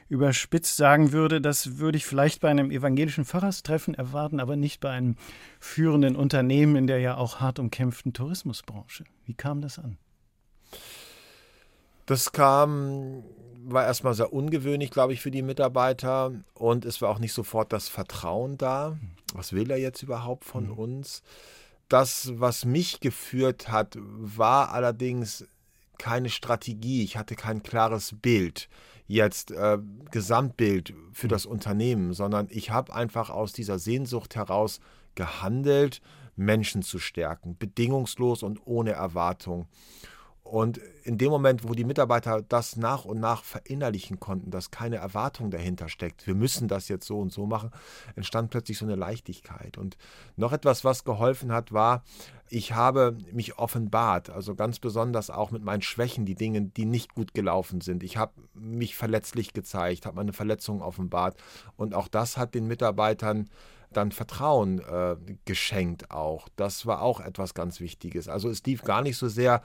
[0.07, 4.91] überspitzt sagen würde, das würde ich vielleicht bei einem evangelischen Pfarrerstreffen erwarten, aber nicht bei
[4.91, 5.17] einem
[5.59, 9.03] führenden Unternehmen in der ja auch hart umkämpften Tourismusbranche.
[9.25, 9.97] Wie kam das an?
[12.07, 13.23] Das kam,
[13.63, 16.31] war erstmal sehr ungewöhnlich, glaube ich, für die Mitarbeiter.
[16.53, 18.97] Und es war auch nicht sofort das Vertrauen da.
[19.33, 20.73] Was will er jetzt überhaupt von mhm.
[20.73, 21.21] uns?
[21.89, 25.45] Das, was mich geführt hat, war allerdings
[25.97, 27.03] keine Strategie.
[27.03, 28.69] Ich hatte kein klares Bild,
[29.07, 29.77] jetzt äh,
[30.09, 34.79] Gesamtbild für das Unternehmen, sondern ich habe einfach aus dieser Sehnsucht heraus
[35.15, 36.01] gehandelt,
[36.37, 39.67] Menschen zu stärken, bedingungslos und ohne Erwartung.
[40.47, 44.97] Und in dem Moment, wo die Mitarbeiter das nach und nach verinnerlichen konnten, dass keine
[44.97, 47.71] Erwartung dahinter steckt, wir müssen das jetzt so und so machen,
[48.15, 49.77] entstand plötzlich so eine Leichtigkeit.
[49.77, 49.97] Und
[50.35, 52.03] noch etwas, was geholfen hat, war,
[52.49, 57.13] ich habe mich offenbart, also ganz besonders auch mit meinen Schwächen, die Dinge, die nicht
[57.13, 58.03] gut gelaufen sind.
[58.03, 61.37] Ich habe mich verletzlich gezeigt, habe meine Verletzungen offenbart.
[61.75, 63.49] Und auch das hat den Mitarbeitern
[63.91, 66.49] dann Vertrauen äh, geschenkt auch.
[66.55, 68.27] Das war auch etwas ganz Wichtiges.
[68.27, 69.61] Also es lief gar nicht so sehr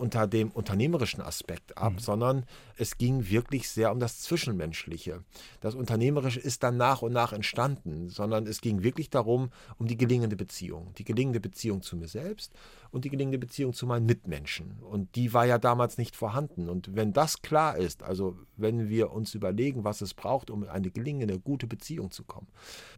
[0.00, 1.98] unter dem unternehmerischen Aspekt ab, mhm.
[1.98, 5.22] sondern es ging wirklich sehr um das Zwischenmenschliche.
[5.60, 9.98] Das Unternehmerische ist dann nach und nach entstanden, sondern es ging wirklich darum, um die
[9.98, 10.94] gelingende Beziehung.
[10.96, 12.52] Die gelingende Beziehung zu mir selbst
[12.90, 14.78] und die gelingende Beziehung zu meinen Mitmenschen.
[14.80, 16.68] Und die war ja damals nicht vorhanden.
[16.68, 20.90] Und wenn das klar ist, also wenn wir uns überlegen, was es braucht, um eine
[20.90, 22.48] gelingende, gute Beziehung zu kommen,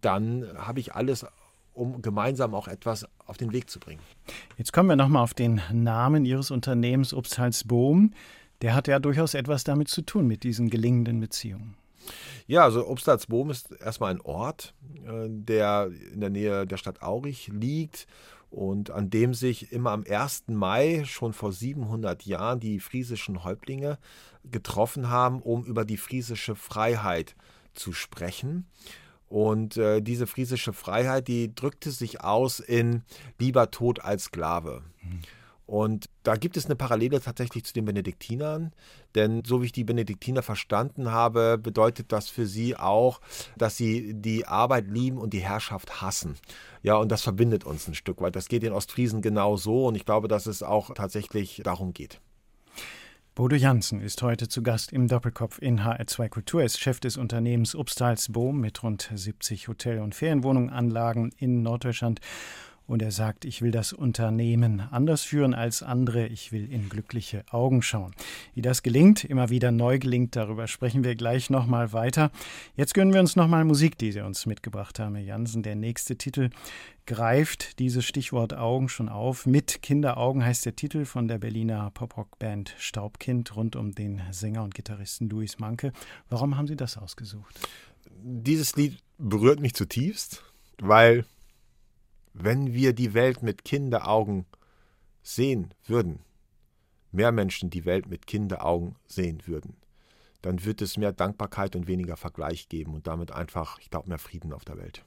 [0.01, 1.27] dann habe ich alles
[1.74, 4.00] um gemeinsam auch etwas auf den Weg zu bringen.
[4.56, 8.12] Jetzt kommen wir nochmal auf den Namen Ihres Unternehmens Obstalsboom.
[8.61, 11.76] Der hat ja durchaus etwas damit zu tun, mit diesen gelingenden Beziehungen.
[12.46, 17.48] Ja, also Obstalsboom ist erstmal ein Ort, äh, der in der Nähe der Stadt Aurich
[17.48, 18.06] liegt
[18.50, 20.44] und an dem sich immer am 1.
[20.48, 23.98] Mai schon vor 700 Jahren die friesischen Häuptlinge
[24.44, 27.35] getroffen haben, um über die friesische Freiheit
[27.72, 28.66] zu sprechen.
[29.33, 33.03] Und äh, diese friesische Freiheit, die drückte sich aus in
[33.38, 34.83] lieber Tod als Sklave.
[35.03, 35.21] Mhm.
[35.64, 38.75] Und da gibt es eine Parallele tatsächlich zu den Benediktinern,
[39.14, 43.23] denn so wie ich die Benediktiner verstanden habe, bedeutet das für sie auch,
[43.57, 46.37] dass sie die Arbeit lieben und die Herrschaft hassen.
[46.83, 48.37] Ja, und das verbindet uns ein Stück weit.
[48.37, 52.21] Das geht in Ostfriesen genau so und ich glaube, dass es auch tatsächlich darum geht.
[53.35, 56.61] Bodo Janssen ist heute zu Gast im Doppelkopf in HR2 Kultur.
[56.61, 62.21] Er ist Chef des Unternehmens Obstalsboom mit rund 70 Hotel- und Ferienwohnunganlagen in Norddeutschland
[62.87, 67.45] und er sagt, ich will das Unternehmen anders führen als andere, ich will in glückliche
[67.51, 68.12] Augen schauen.
[68.55, 72.31] Wie das gelingt, immer wieder neu gelingt, darüber sprechen wir gleich nochmal weiter.
[72.77, 75.62] Jetzt gönnen wir uns nochmal Musik, die Sie uns mitgebracht haben, Herr Jansen.
[75.62, 76.51] Der nächste Titel
[77.07, 79.47] greift dieses Stichwort Augen schon auf.
[79.47, 84.75] Mit Kinderaugen heißt der Titel von der Berliner Pop-Rock-Band Staubkind rund um den Sänger und
[84.75, 85.92] Gitarristen Louis Manke.
[86.29, 87.55] Warum haben Sie das ausgesucht?
[88.23, 90.45] Dieses Lied berührt mich zutiefst,
[90.79, 91.25] weil
[92.35, 94.47] wenn wir die Welt mit Kinderaugen
[95.23, 96.21] sehen würden,
[97.11, 99.77] mehr Menschen die Welt mit Kinderaugen sehen würden,
[100.40, 104.18] dann wird es mehr Dankbarkeit und weniger Vergleich geben und damit einfach, ich glaube, mehr
[104.18, 105.05] Frieden auf der Welt.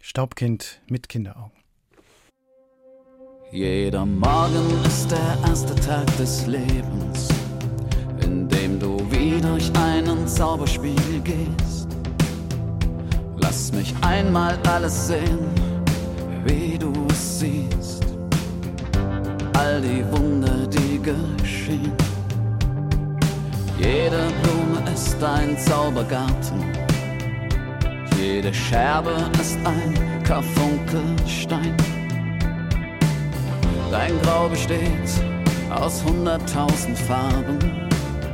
[0.00, 1.56] Staubkind mit Kinderaugen.
[3.52, 7.28] Jeder Morgen ist der erste Tag des Lebens,
[8.22, 11.86] in dem du wie durch einen Zauberspiegel gehst.
[13.36, 15.71] Lass mich einmal alles sehen
[16.44, 18.04] wie du es siehst.
[19.54, 21.92] All die Wunder, die geschehen.
[23.78, 26.62] Jede Blume ist ein Zaubergarten.
[28.18, 31.76] Jede Scherbe ist ein Karfunkelstein.
[33.90, 34.88] Dein Grau besteht
[35.70, 37.58] aus hunderttausend Farben.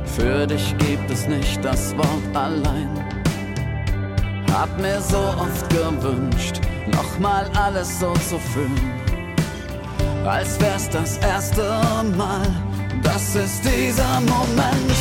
[0.05, 2.89] Für dich gibt es nicht das Wort allein.
[4.51, 8.93] Hab mir so oft gewünscht, nochmal alles so zu fühlen,
[10.25, 11.63] als wär's das erste
[12.17, 12.47] Mal.
[13.03, 14.91] Das ist dieser Moment,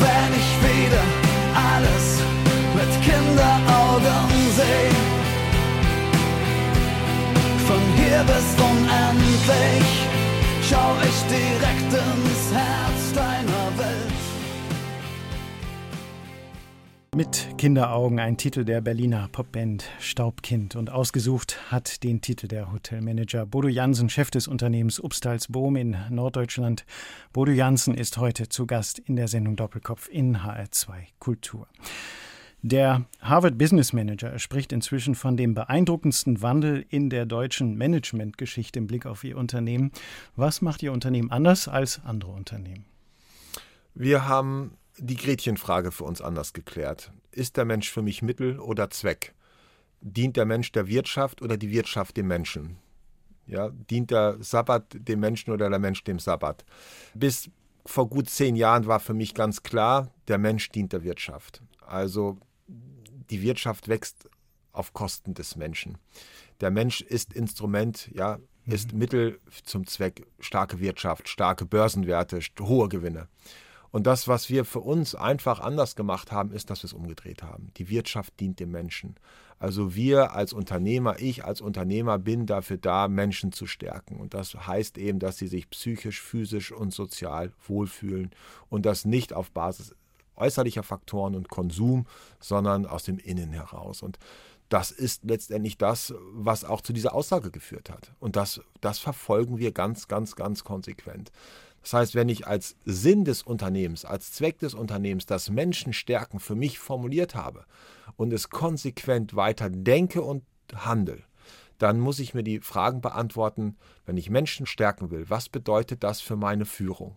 [0.00, 1.04] wenn ich wieder
[1.54, 2.20] alles
[2.74, 4.96] mit Kinderaugen sehe.
[7.66, 10.10] Von hier bis unendlich
[10.68, 14.10] schau ich direkt ins Herz deiner Welt.
[17.16, 23.44] Mit Kinderaugen ein Titel der Berliner Popband Staubkind und ausgesucht hat den Titel der Hotelmanager
[23.44, 26.86] Bodo Jansen, Chef des Unternehmens Upstalsboom in Norddeutschland.
[27.34, 31.68] Bodo Jansen ist heute zu Gast in der Sendung Doppelkopf in HR2 Kultur.
[32.62, 38.86] Der Harvard Business Manager spricht inzwischen von dem beeindruckendsten Wandel in der deutschen Managementgeschichte im
[38.86, 39.92] Blick auf Ihr Unternehmen.
[40.34, 42.86] Was macht Ihr Unternehmen anders als andere Unternehmen?
[43.92, 47.12] Wir haben die Gretchenfrage für uns anders geklärt.
[47.32, 49.34] Ist der Mensch für mich Mittel oder Zweck?
[50.00, 52.78] Dient der Mensch der Wirtschaft oder die Wirtschaft dem Menschen?
[53.46, 56.64] Ja, dient der Sabbat dem Menschen oder der Mensch dem Sabbat?
[57.14, 57.50] Bis
[57.86, 61.62] vor gut zehn Jahren war für mich ganz klar, der Mensch dient der Wirtschaft.
[61.80, 62.38] Also
[62.68, 64.28] die Wirtschaft wächst
[64.72, 65.98] auf Kosten des Menschen.
[66.60, 68.98] Der Mensch ist Instrument, ja, ist mhm.
[68.98, 73.28] Mittel zum Zweck starke Wirtschaft, starke Börsenwerte, hohe Gewinne.
[73.90, 77.42] Und das, was wir für uns einfach anders gemacht haben, ist, dass wir es umgedreht
[77.42, 77.72] haben.
[77.76, 79.16] Die Wirtschaft dient dem Menschen.
[79.58, 84.16] Also wir als Unternehmer, ich als Unternehmer bin dafür da, Menschen zu stärken.
[84.16, 88.30] Und das heißt eben, dass sie sich psychisch, physisch und sozial wohlfühlen
[88.68, 89.94] und das nicht auf Basis
[90.36, 92.06] äußerlicher Faktoren und Konsum,
[92.40, 94.02] sondern aus dem Innen heraus.
[94.02, 94.18] Und
[94.70, 98.12] das ist letztendlich das, was auch zu dieser Aussage geführt hat.
[98.20, 101.32] Und das, das verfolgen wir ganz, ganz, ganz konsequent.
[101.82, 106.54] Das heißt, wenn ich als Sinn des Unternehmens, als Zweck des Unternehmens das Menschenstärken für
[106.54, 107.64] mich formuliert habe
[108.16, 111.22] und es konsequent weiter denke und handle,
[111.78, 116.20] dann muss ich mir die Fragen beantworten, wenn ich Menschen stärken will, was bedeutet das
[116.20, 117.16] für meine Führung?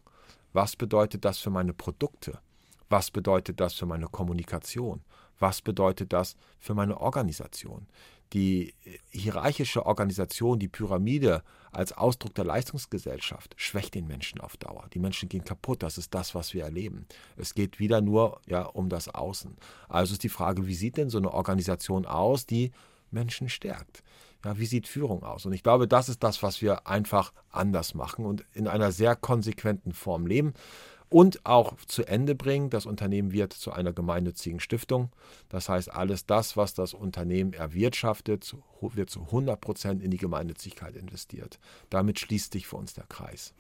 [0.54, 2.40] Was bedeutet das für meine Produkte?
[2.90, 5.04] Was bedeutet das für meine Kommunikation?
[5.40, 7.88] Was bedeutet das für meine Organisation?
[8.32, 8.74] Die
[9.10, 14.88] hierarchische Organisation, die Pyramide als Ausdruck der Leistungsgesellschaft schwächt den Menschen auf Dauer.
[14.94, 17.08] Die Menschen gehen kaputt, das ist das, was wir erleben.
[17.36, 19.56] Es geht wieder nur ja, um das Außen.
[19.90, 22.72] Also ist die Frage, wie sieht denn so eine Organisation aus, die
[23.12, 24.04] Menschen stärkt?
[24.44, 25.46] Ja, wie sieht Führung aus?
[25.46, 29.16] Und ich glaube, das ist das, was wir einfach anders machen und in einer sehr
[29.16, 30.54] konsequenten Form leben
[31.14, 32.72] und auch zu Ende bringen.
[32.72, 35.12] Das Unternehmen wird zu einer gemeinnützigen Stiftung.
[35.48, 40.96] Das heißt, alles das, was das Unternehmen erwirtschaftet, wird zu 100 Prozent in die Gemeinnützigkeit
[40.96, 41.60] investiert.
[41.92, 43.54] Damit schließt sich für uns der Kreis.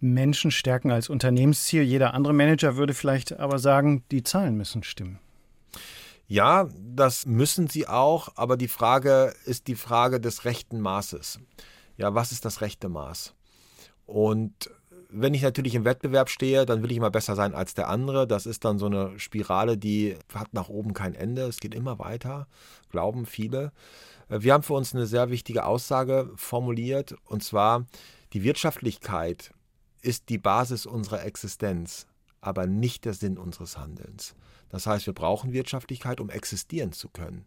[0.00, 1.82] Menschen stärken als Unternehmensziel.
[1.82, 5.20] Jeder andere Manager würde vielleicht aber sagen, die Zahlen müssen stimmen.
[6.26, 11.38] Ja, das müssen sie auch, aber die Frage ist die Frage des rechten Maßes.
[11.96, 13.34] Ja, was ist das rechte Maß?
[14.04, 14.70] Und
[15.10, 18.26] wenn ich natürlich im Wettbewerb stehe, dann will ich immer besser sein als der andere.
[18.26, 21.42] Das ist dann so eine Spirale, die hat nach oben kein Ende.
[21.42, 22.46] Es geht immer weiter,
[22.90, 23.72] glauben viele.
[24.28, 27.86] Äh, wir haben für uns eine sehr wichtige Aussage formuliert, und zwar,
[28.34, 29.52] die Wirtschaftlichkeit
[30.02, 32.06] ist die Basis unserer Existenz,
[32.40, 34.34] aber nicht der Sinn unseres Handelns.
[34.68, 37.46] Das heißt, wir brauchen Wirtschaftlichkeit, um existieren zu können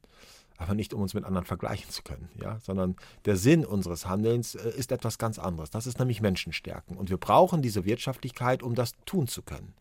[0.62, 2.96] aber nicht um uns mit anderen vergleichen zu können, ja, sondern
[3.26, 5.72] der Sinn unseres Handelns äh, ist etwas ganz anderes.
[5.72, 9.74] Das ist nämlich Menschenstärken und wir brauchen diese Wirtschaftlichkeit, um das tun zu können.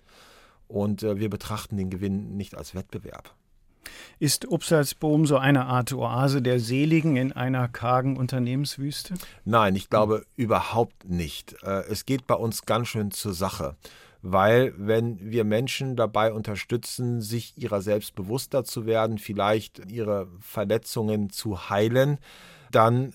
[0.69, 3.35] Und äh, wir betrachten den Gewinn nicht als Wettbewerb.
[4.19, 9.14] Ist Upsalsboom so eine Art Oase der Seligen in einer kargen Unternehmenswüste?
[9.45, 11.57] Nein, ich glaube überhaupt nicht.
[11.62, 13.77] Äh, es geht bei uns ganz schön zur Sache
[14.22, 21.30] weil wenn wir Menschen dabei unterstützen, sich ihrer selbst bewusster zu werden, vielleicht ihre Verletzungen
[21.30, 22.18] zu heilen,
[22.70, 23.14] dann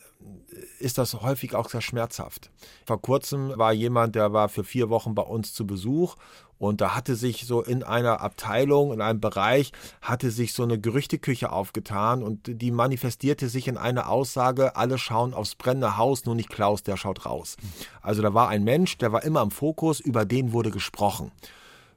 [0.80, 2.52] ist das häufig auch sehr schmerzhaft.
[2.86, 6.16] Vor kurzem war jemand, der war für vier Wochen bei uns zu Besuch
[6.58, 10.80] und da hatte sich so in einer Abteilung, in einem Bereich, hatte sich so eine
[10.80, 16.36] Gerüchteküche aufgetan und die manifestierte sich in einer Aussage, alle schauen aufs brennende Haus, nur
[16.36, 17.58] nicht Klaus, der schaut raus.
[18.02, 21.32] Also da war ein Mensch, der war immer im Fokus, über den wurde gesprochen.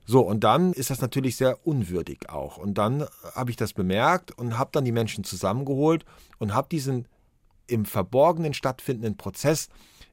[0.06, 2.56] So, und dann ist das natürlich sehr unwürdig auch.
[2.56, 6.04] Und dann habe ich das bemerkt und habe dann die Menschen zusammengeholt
[6.38, 7.06] und habe diesen
[7.68, 9.68] im Verborgenen stattfindenden Prozess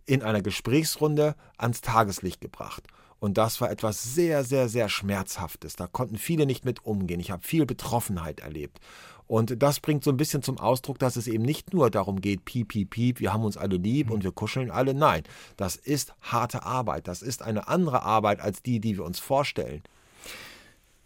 [0.05, 2.83] in einer Gesprächsrunde ans Tageslicht gebracht.
[3.19, 5.75] Und das war etwas sehr, sehr, sehr Schmerzhaftes.
[5.75, 7.19] Da konnten viele nicht mit umgehen.
[7.19, 8.79] Ich habe viel Betroffenheit erlebt.
[9.27, 12.45] Und das bringt so ein bisschen zum Ausdruck, dass es eben nicht nur darum geht,
[12.45, 14.93] piep, piep, piep, wir haben uns alle lieb und wir kuscheln alle.
[14.93, 15.23] Nein,
[15.57, 17.07] das ist harte Arbeit.
[17.07, 19.81] Das ist eine andere Arbeit als die, die wir uns vorstellen.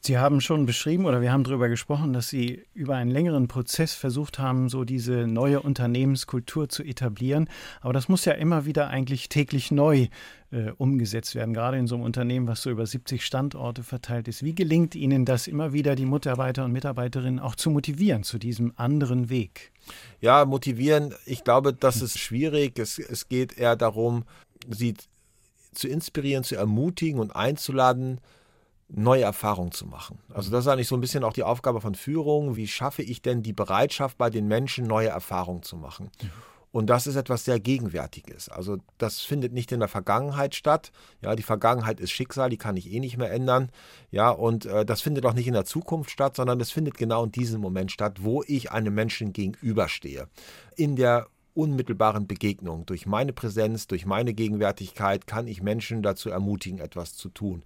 [0.02, 3.94] Sie haben schon beschrieben oder wir haben darüber gesprochen, dass Sie über einen längeren Prozess
[3.94, 7.50] versucht haben, so diese neue Unternehmenskultur zu etablieren.
[7.82, 10.08] Aber das muss ja immer wieder eigentlich täglich neu
[10.52, 14.42] äh, umgesetzt werden, gerade in so einem Unternehmen, was so über 70 Standorte verteilt ist.
[14.42, 18.72] Wie gelingt Ihnen das immer wieder, die Mitarbeiter und Mitarbeiterinnen auch zu motivieren zu diesem
[18.78, 19.74] anderen Weg?
[20.22, 22.80] Ja, motivieren, ich glaube, das ist schwierig.
[22.80, 24.24] Es, es geht eher darum,
[24.70, 24.94] sie
[25.74, 28.22] zu inspirieren, zu ermutigen und einzuladen,
[28.90, 30.20] neue Erfahrungen zu machen.
[30.34, 32.56] Also das ist eigentlich so ein bisschen auch die Aufgabe von Führung.
[32.56, 36.10] Wie schaffe ich denn die Bereitschaft bei den Menschen, neue Erfahrungen zu machen?
[36.72, 38.50] Und das ist etwas sehr Gegenwärtiges.
[38.50, 40.92] Also das findet nicht in der Vergangenheit statt.
[41.22, 43.72] Ja, die Vergangenheit ist Schicksal, die kann ich eh nicht mehr ändern.
[44.12, 47.24] Ja, und äh, das findet auch nicht in der Zukunft statt, sondern es findet genau
[47.24, 50.28] in diesem Moment statt, wo ich einem Menschen gegenüberstehe.
[50.76, 51.28] In der
[51.60, 52.86] unmittelbaren Begegnung.
[52.86, 57.64] Durch meine Präsenz, durch meine Gegenwärtigkeit kann ich Menschen dazu ermutigen, etwas zu tun.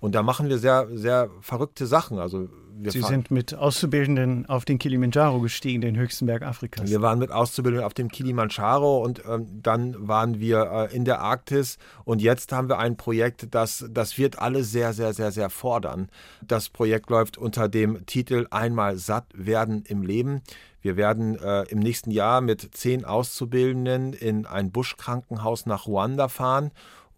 [0.00, 2.18] Und da machen wir sehr, sehr verrückte Sachen.
[2.18, 2.48] Also
[2.82, 6.90] Sie sind mit Auszubildenden auf den Kilimanjaro gestiegen, den höchsten Berg Afrikas.
[6.90, 11.20] Wir waren mit Auszubildenden auf dem Kilimanjaro und ähm, dann waren wir äh, in der
[11.20, 15.50] Arktis und jetzt haben wir ein Projekt, das, das wird alle sehr, sehr, sehr, sehr
[15.50, 16.08] fordern.
[16.42, 20.42] Das Projekt läuft unter dem Titel Einmal satt werden im Leben.
[20.80, 26.72] Wir werden äh, im nächsten Jahr mit zehn Auszubildenden in ein Buschkrankenhaus nach Ruanda fahren.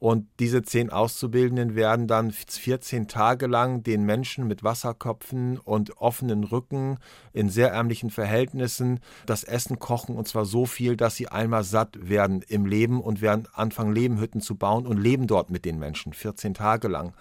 [0.06, 6.44] Und diese zehn Auszubildenden werden dann 14 Tage lang den Menschen mit Wasserköpfen und offenen
[6.44, 6.98] Rücken
[7.32, 12.08] in sehr ärmlichen Verhältnissen das Essen kochen und zwar so viel, dass sie einmal satt
[12.08, 16.12] werden im Leben und werden anfangen, Lebenhütten zu bauen und leben dort mit den Menschen
[16.12, 17.12] 14 Tage lang.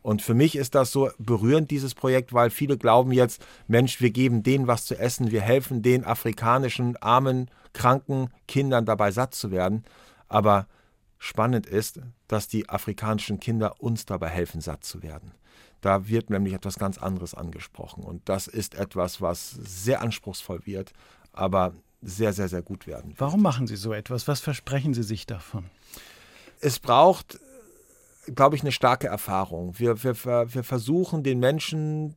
[0.00, 4.10] Und für mich ist das so berührend, dieses Projekt, weil viele glauben jetzt, Mensch, wir
[4.10, 9.50] geben denen was zu essen, wir helfen den afrikanischen, armen, kranken Kindern dabei satt zu
[9.50, 9.82] werden.
[10.28, 10.68] Aber
[11.20, 15.32] spannend ist, dass die afrikanischen Kinder uns dabei helfen, satt zu werden.
[15.80, 18.02] Da wird nämlich etwas ganz anderes angesprochen.
[18.02, 20.92] Und das ist etwas, was sehr anspruchsvoll wird,
[21.32, 23.10] aber sehr, sehr, sehr gut werden.
[23.10, 23.20] Wird.
[23.20, 24.26] Warum machen Sie so etwas?
[24.26, 25.66] Was versprechen Sie sich davon?
[26.60, 27.38] Es braucht
[28.34, 29.78] glaube ich, eine starke Erfahrung.
[29.78, 32.14] Wir, wir, wir versuchen den Menschen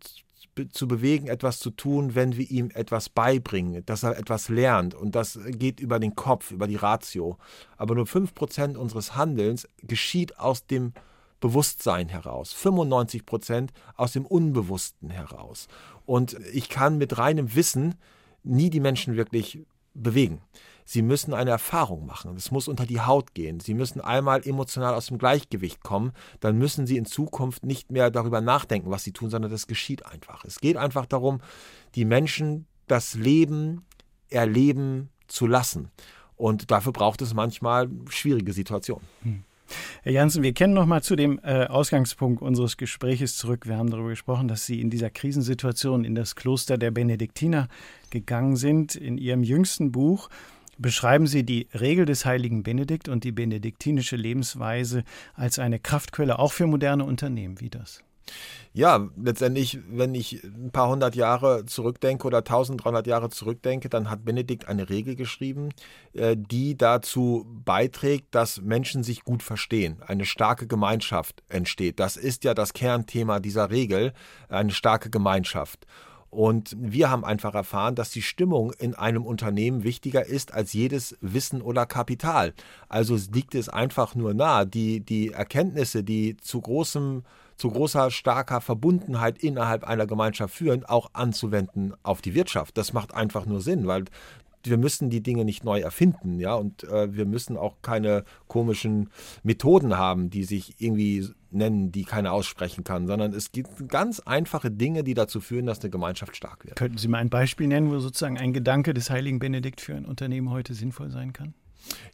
[0.71, 4.93] zu bewegen, etwas zu tun, wenn wir ihm etwas beibringen, dass er etwas lernt.
[4.93, 7.37] Und das geht über den Kopf, über die Ratio.
[7.77, 10.93] Aber nur 5% unseres Handelns geschieht aus dem
[11.39, 15.67] Bewusstsein heraus, 95% aus dem Unbewussten heraus.
[16.05, 17.95] Und ich kann mit reinem Wissen
[18.43, 19.59] nie die Menschen wirklich
[19.93, 20.41] bewegen.
[20.85, 22.35] Sie müssen eine Erfahrung machen.
[22.35, 23.59] Es muss unter die Haut gehen.
[23.59, 26.11] Sie müssen einmal emotional aus dem Gleichgewicht kommen.
[26.39, 30.05] Dann müssen Sie in Zukunft nicht mehr darüber nachdenken, was Sie tun, sondern das geschieht
[30.05, 30.45] einfach.
[30.45, 31.41] Es geht einfach darum,
[31.95, 33.85] die Menschen das Leben
[34.29, 35.89] erleben zu lassen.
[36.35, 39.07] Und dafür braucht es manchmal schwierige Situationen.
[39.21, 39.43] Hm.
[40.03, 43.67] Herr Janssen, wir kennen noch mal zu dem äh, Ausgangspunkt unseres Gespräches zurück.
[43.67, 47.67] Wir haben darüber gesprochen, dass Sie in dieser Krisensituation in das Kloster der Benediktiner
[48.09, 48.95] gegangen sind.
[48.95, 50.29] In Ihrem jüngsten Buch
[50.83, 55.03] beschreiben Sie die Regel des heiligen Benedikt und die benediktinische Lebensweise
[55.33, 57.59] als eine Kraftquelle auch für moderne Unternehmen.
[57.59, 58.03] Wie das?
[58.75, 64.25] Ja, letztendlich, wenn ich ein paar hundert Jahre zurückdenke oder 1300 Jahre zurückdenke, dann hat
[64.25, 65.69] Benedikt eine Regel geschrieben,
[66.13, 71.99] äh, die dazu beiträgt, dass Menschen sich gut verstehen, eine starke Gemeinschaft entsteht.
[71.99, 74.13] Das ist ja das Kernthema dieser Regel,
[74.49, 75.85] eine starke Gemeinschaft.
[76.33, 81.15] Und wir haben einfach erfahren, dass die Stimmung in einem Unternehmen wichtiger ist als jedes
[81.21, 82.53] Wissen oder Kapital.
[82.89, 87.23] Also liegt es einfach nur nahe, die, die Erkenntnisse, die zu großem
[87.55, 92.77] zu großer, starker Verbundenheit innerhalb einer Gemeinschaft führen, auch anzuwenden auf die Wirtschaft.
[92.77, 94.05] Das macht einfach nur Sinn, weil
[94.65, 99.09] wir müssen die Dinge nicht neu erfinden, ja, und äh, wir müssen auch keine komischen
[99.43, 104.71] Methoden haben, die sich irgendwie nennen, die keiner aussprechen kann, sondern es gibt ganz einfache
[104.71, 106.75] Dinge, die dazu führen, dass eine Gemeinschaft stark wird.
[106.75, 110.05] Könnten Sie mal ein Beispiel nennen, wo sozusagen ein Gedanke des heiligen Benedikt für ein
[110.05, 111.53] Unternehmen heute sinnvoll sein kann?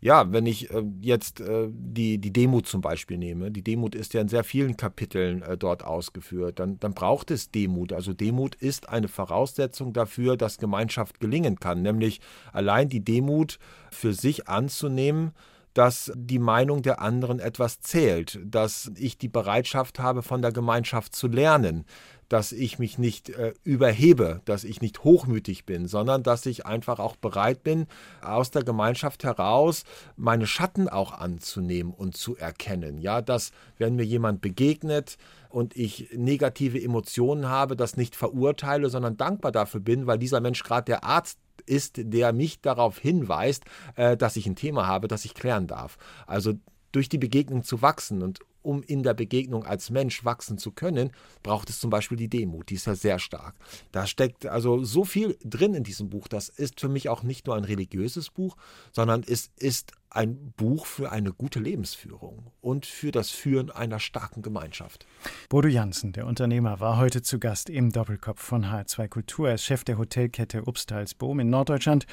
[0.02, 4.14] Ja, wenn ich äh, jetzt äh, die, die Demut zum Beispiel nehme, die Demut ist
[4.14, 7.94] ja in sehr vielen Kapiteln äh, dort ausgeführt, dann, dann braucht es Demut.
[7.94, 12.22] Also Demut ist eine Voraussetzung dafür, dass Gemeinschaft gelingen kann, nämlich
[12.54, 13.60] allein die Demut
[13.92, 15.32] für sich anzunehmen,
[15.74, 21.16] dass die Meinung der anderen etwas zählt, dass ich die Bereitschaft habe, von der Gemeinschaft
[21.16, 21.86] zu lernen,
[22.30, 27.00] dass ich mich nicht äh, überhebe, dass ich nicht hochmütig bin, sondern dass ich einfach
[27.00, 27.88] auch bereit bin,
[28.22, 29.84] aus der Gemeinschaft heraus
[30.16, 33.00] meine Schatten auch anzunehmen und zu erkennen.
[33.00, 35.18] Ja, dass wenn mir jemand begegnet
[35.50, 40.64] und ich negative Emotionen habe, das nicht verurteile, sondern dankbar dafür bin, weil dieser Mensch
[40.64, 43.64] gerade der Arzt ist, der mich darauf hinweist,
[43.96, 45.98] äh, dass ich ein Thema habe, das ich klären darf.
[46.28, 46.54] Also
[46.92, 51.12] durch die Begegnung zu wachsen und um in der Begegnung als Mensch wachsen zu können,
[51.44, 52.70] braucht es zum Beispiel die Demut.
[52.70, 53.56] Die ist ja sehr stark.
[53.92, 56.28] Da steckt also so viel drin in diesem Buch.
[56.28, 58.56] Das ist für mich auch nicht nur ein religiöses Buch,
[58.92, 64.42] sondern es ist ein Buch für eine gute Lebensführung und für das Führen einer starken
[64.42, 65.06] Gemeinschaft.
[65.50, 69.50] Bodo Jansen, der Unternehmer, war heute zu Gast im Doppelkopf von H2 Kultur.
[69.50, 72.08] Er ist Chef der Hotelkette Obstalsboom in Norddeutschland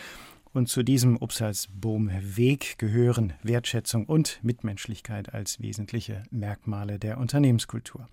[0.57, 8.09] und zu diesem Upsalsboom-Weg gehören Wertschätzung und Mitmenschlichkeit als wesentliche Merkmale der Unternehmenskultur.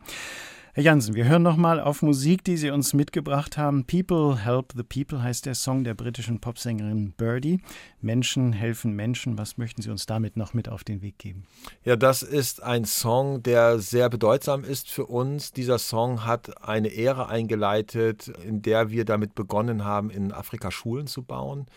[0.74, 3.86] Herr Jansen, wir hören nochmal auf Musik, die Sie uns mitgebracht haben.
[3.86, 7.62] People Help the People heißt der Song der britischen Popsängerin Birdie.
[8.02, 9.38] Menschen helfen Menschen.
[9.38, 11.46] Was möchten Sie uns damit noch mit auf den Weg geben?
[11.86, 15.54] Ja, das ist ein Song, der sehr bedeutsam ist für uns.
[15.54, 21.08] Dieser Song hat eine Ära eingeleitet, in der wir damit begonnen haben, in Afrika Schulen
[21.08, 21.68] zu bauen.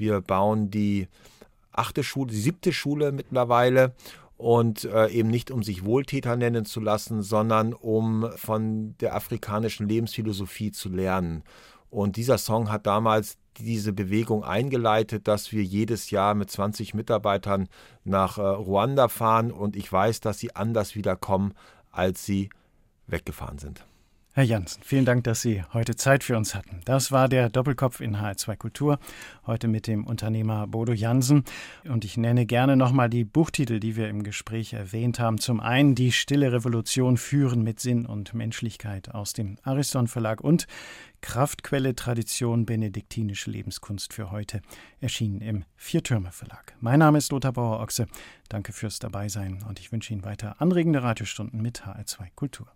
[0.00, 1.08] Wir bauen die
[1.72, 3.94] achte Schule, die siebte Schule mittlerweile
[4.38, 9.86] und äh, eben nicht um sich Wohltäter nennen zu lassen, sondern um von der afrikanischen
[9.86, 11.42] Lebensphilosophie zu lernen.
[11.90, 17.68] Und dieser Song hat damals diese Bewegung eingeleitet, dass wir jedes Jahr mit 20 Mitarbeitern
[18.02, 21.52] nach äh, Ruanda fahren und ich weiß, dass sie anders wiederkommen,
[21.90, 22.48] als sie
[23.06, 23.84] weggefahren sind.
[24.32, 26.82] Herr Janssen, vielen Dank, dass Sie heute Zeit für uns hatten.
[26.84, 29.00] Das war der Doppelkopf in HR2 Kultur,
[29.44, 31.42] heute mit dem Unternehmer Bodo Jansen.
[31.88, 35.38] Und ich nenne gerne nochmal die Buchtitel, die wir im Gespräch erwähnt haben.
[35.38, 40.68] Zum einen Die Stille Revolution führen mit Sinn und Menschlichkeit aus dem Ariston Verlag und
[41.22, 44.62] Kraftquelle Tradition benediktinische Lebenskunst für heute,
[45.00, 46.76] erschienen im Viertürme Verlag.
[46.80, 48.06] Mein Name ist Lothar Bauer-Ochse.
[48.48, 52.68] Danke fürs Dabeisein und ich wünsche Ihnen weiter anregende Radiostunden mit HR2 Kultur.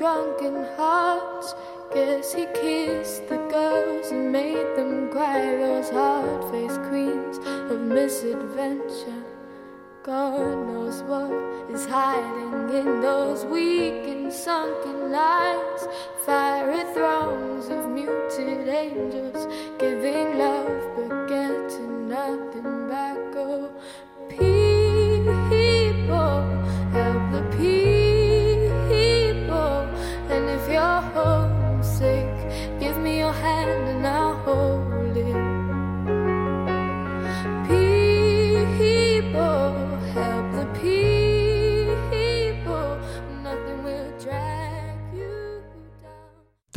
[0.00, 1.54] Broken hearts.
[1.92, 7.36] Guess he kissed the girls and made them cry, those hard faced queens
[7.70, 9.22] of misadventure.
[10.02, 11.30] God knows what
[11.70, 15.82] is hiding in those weak and sunken lines.
[16.24, 19.46] Fiery throngs of muted angels
[19.78, 20.80] giving love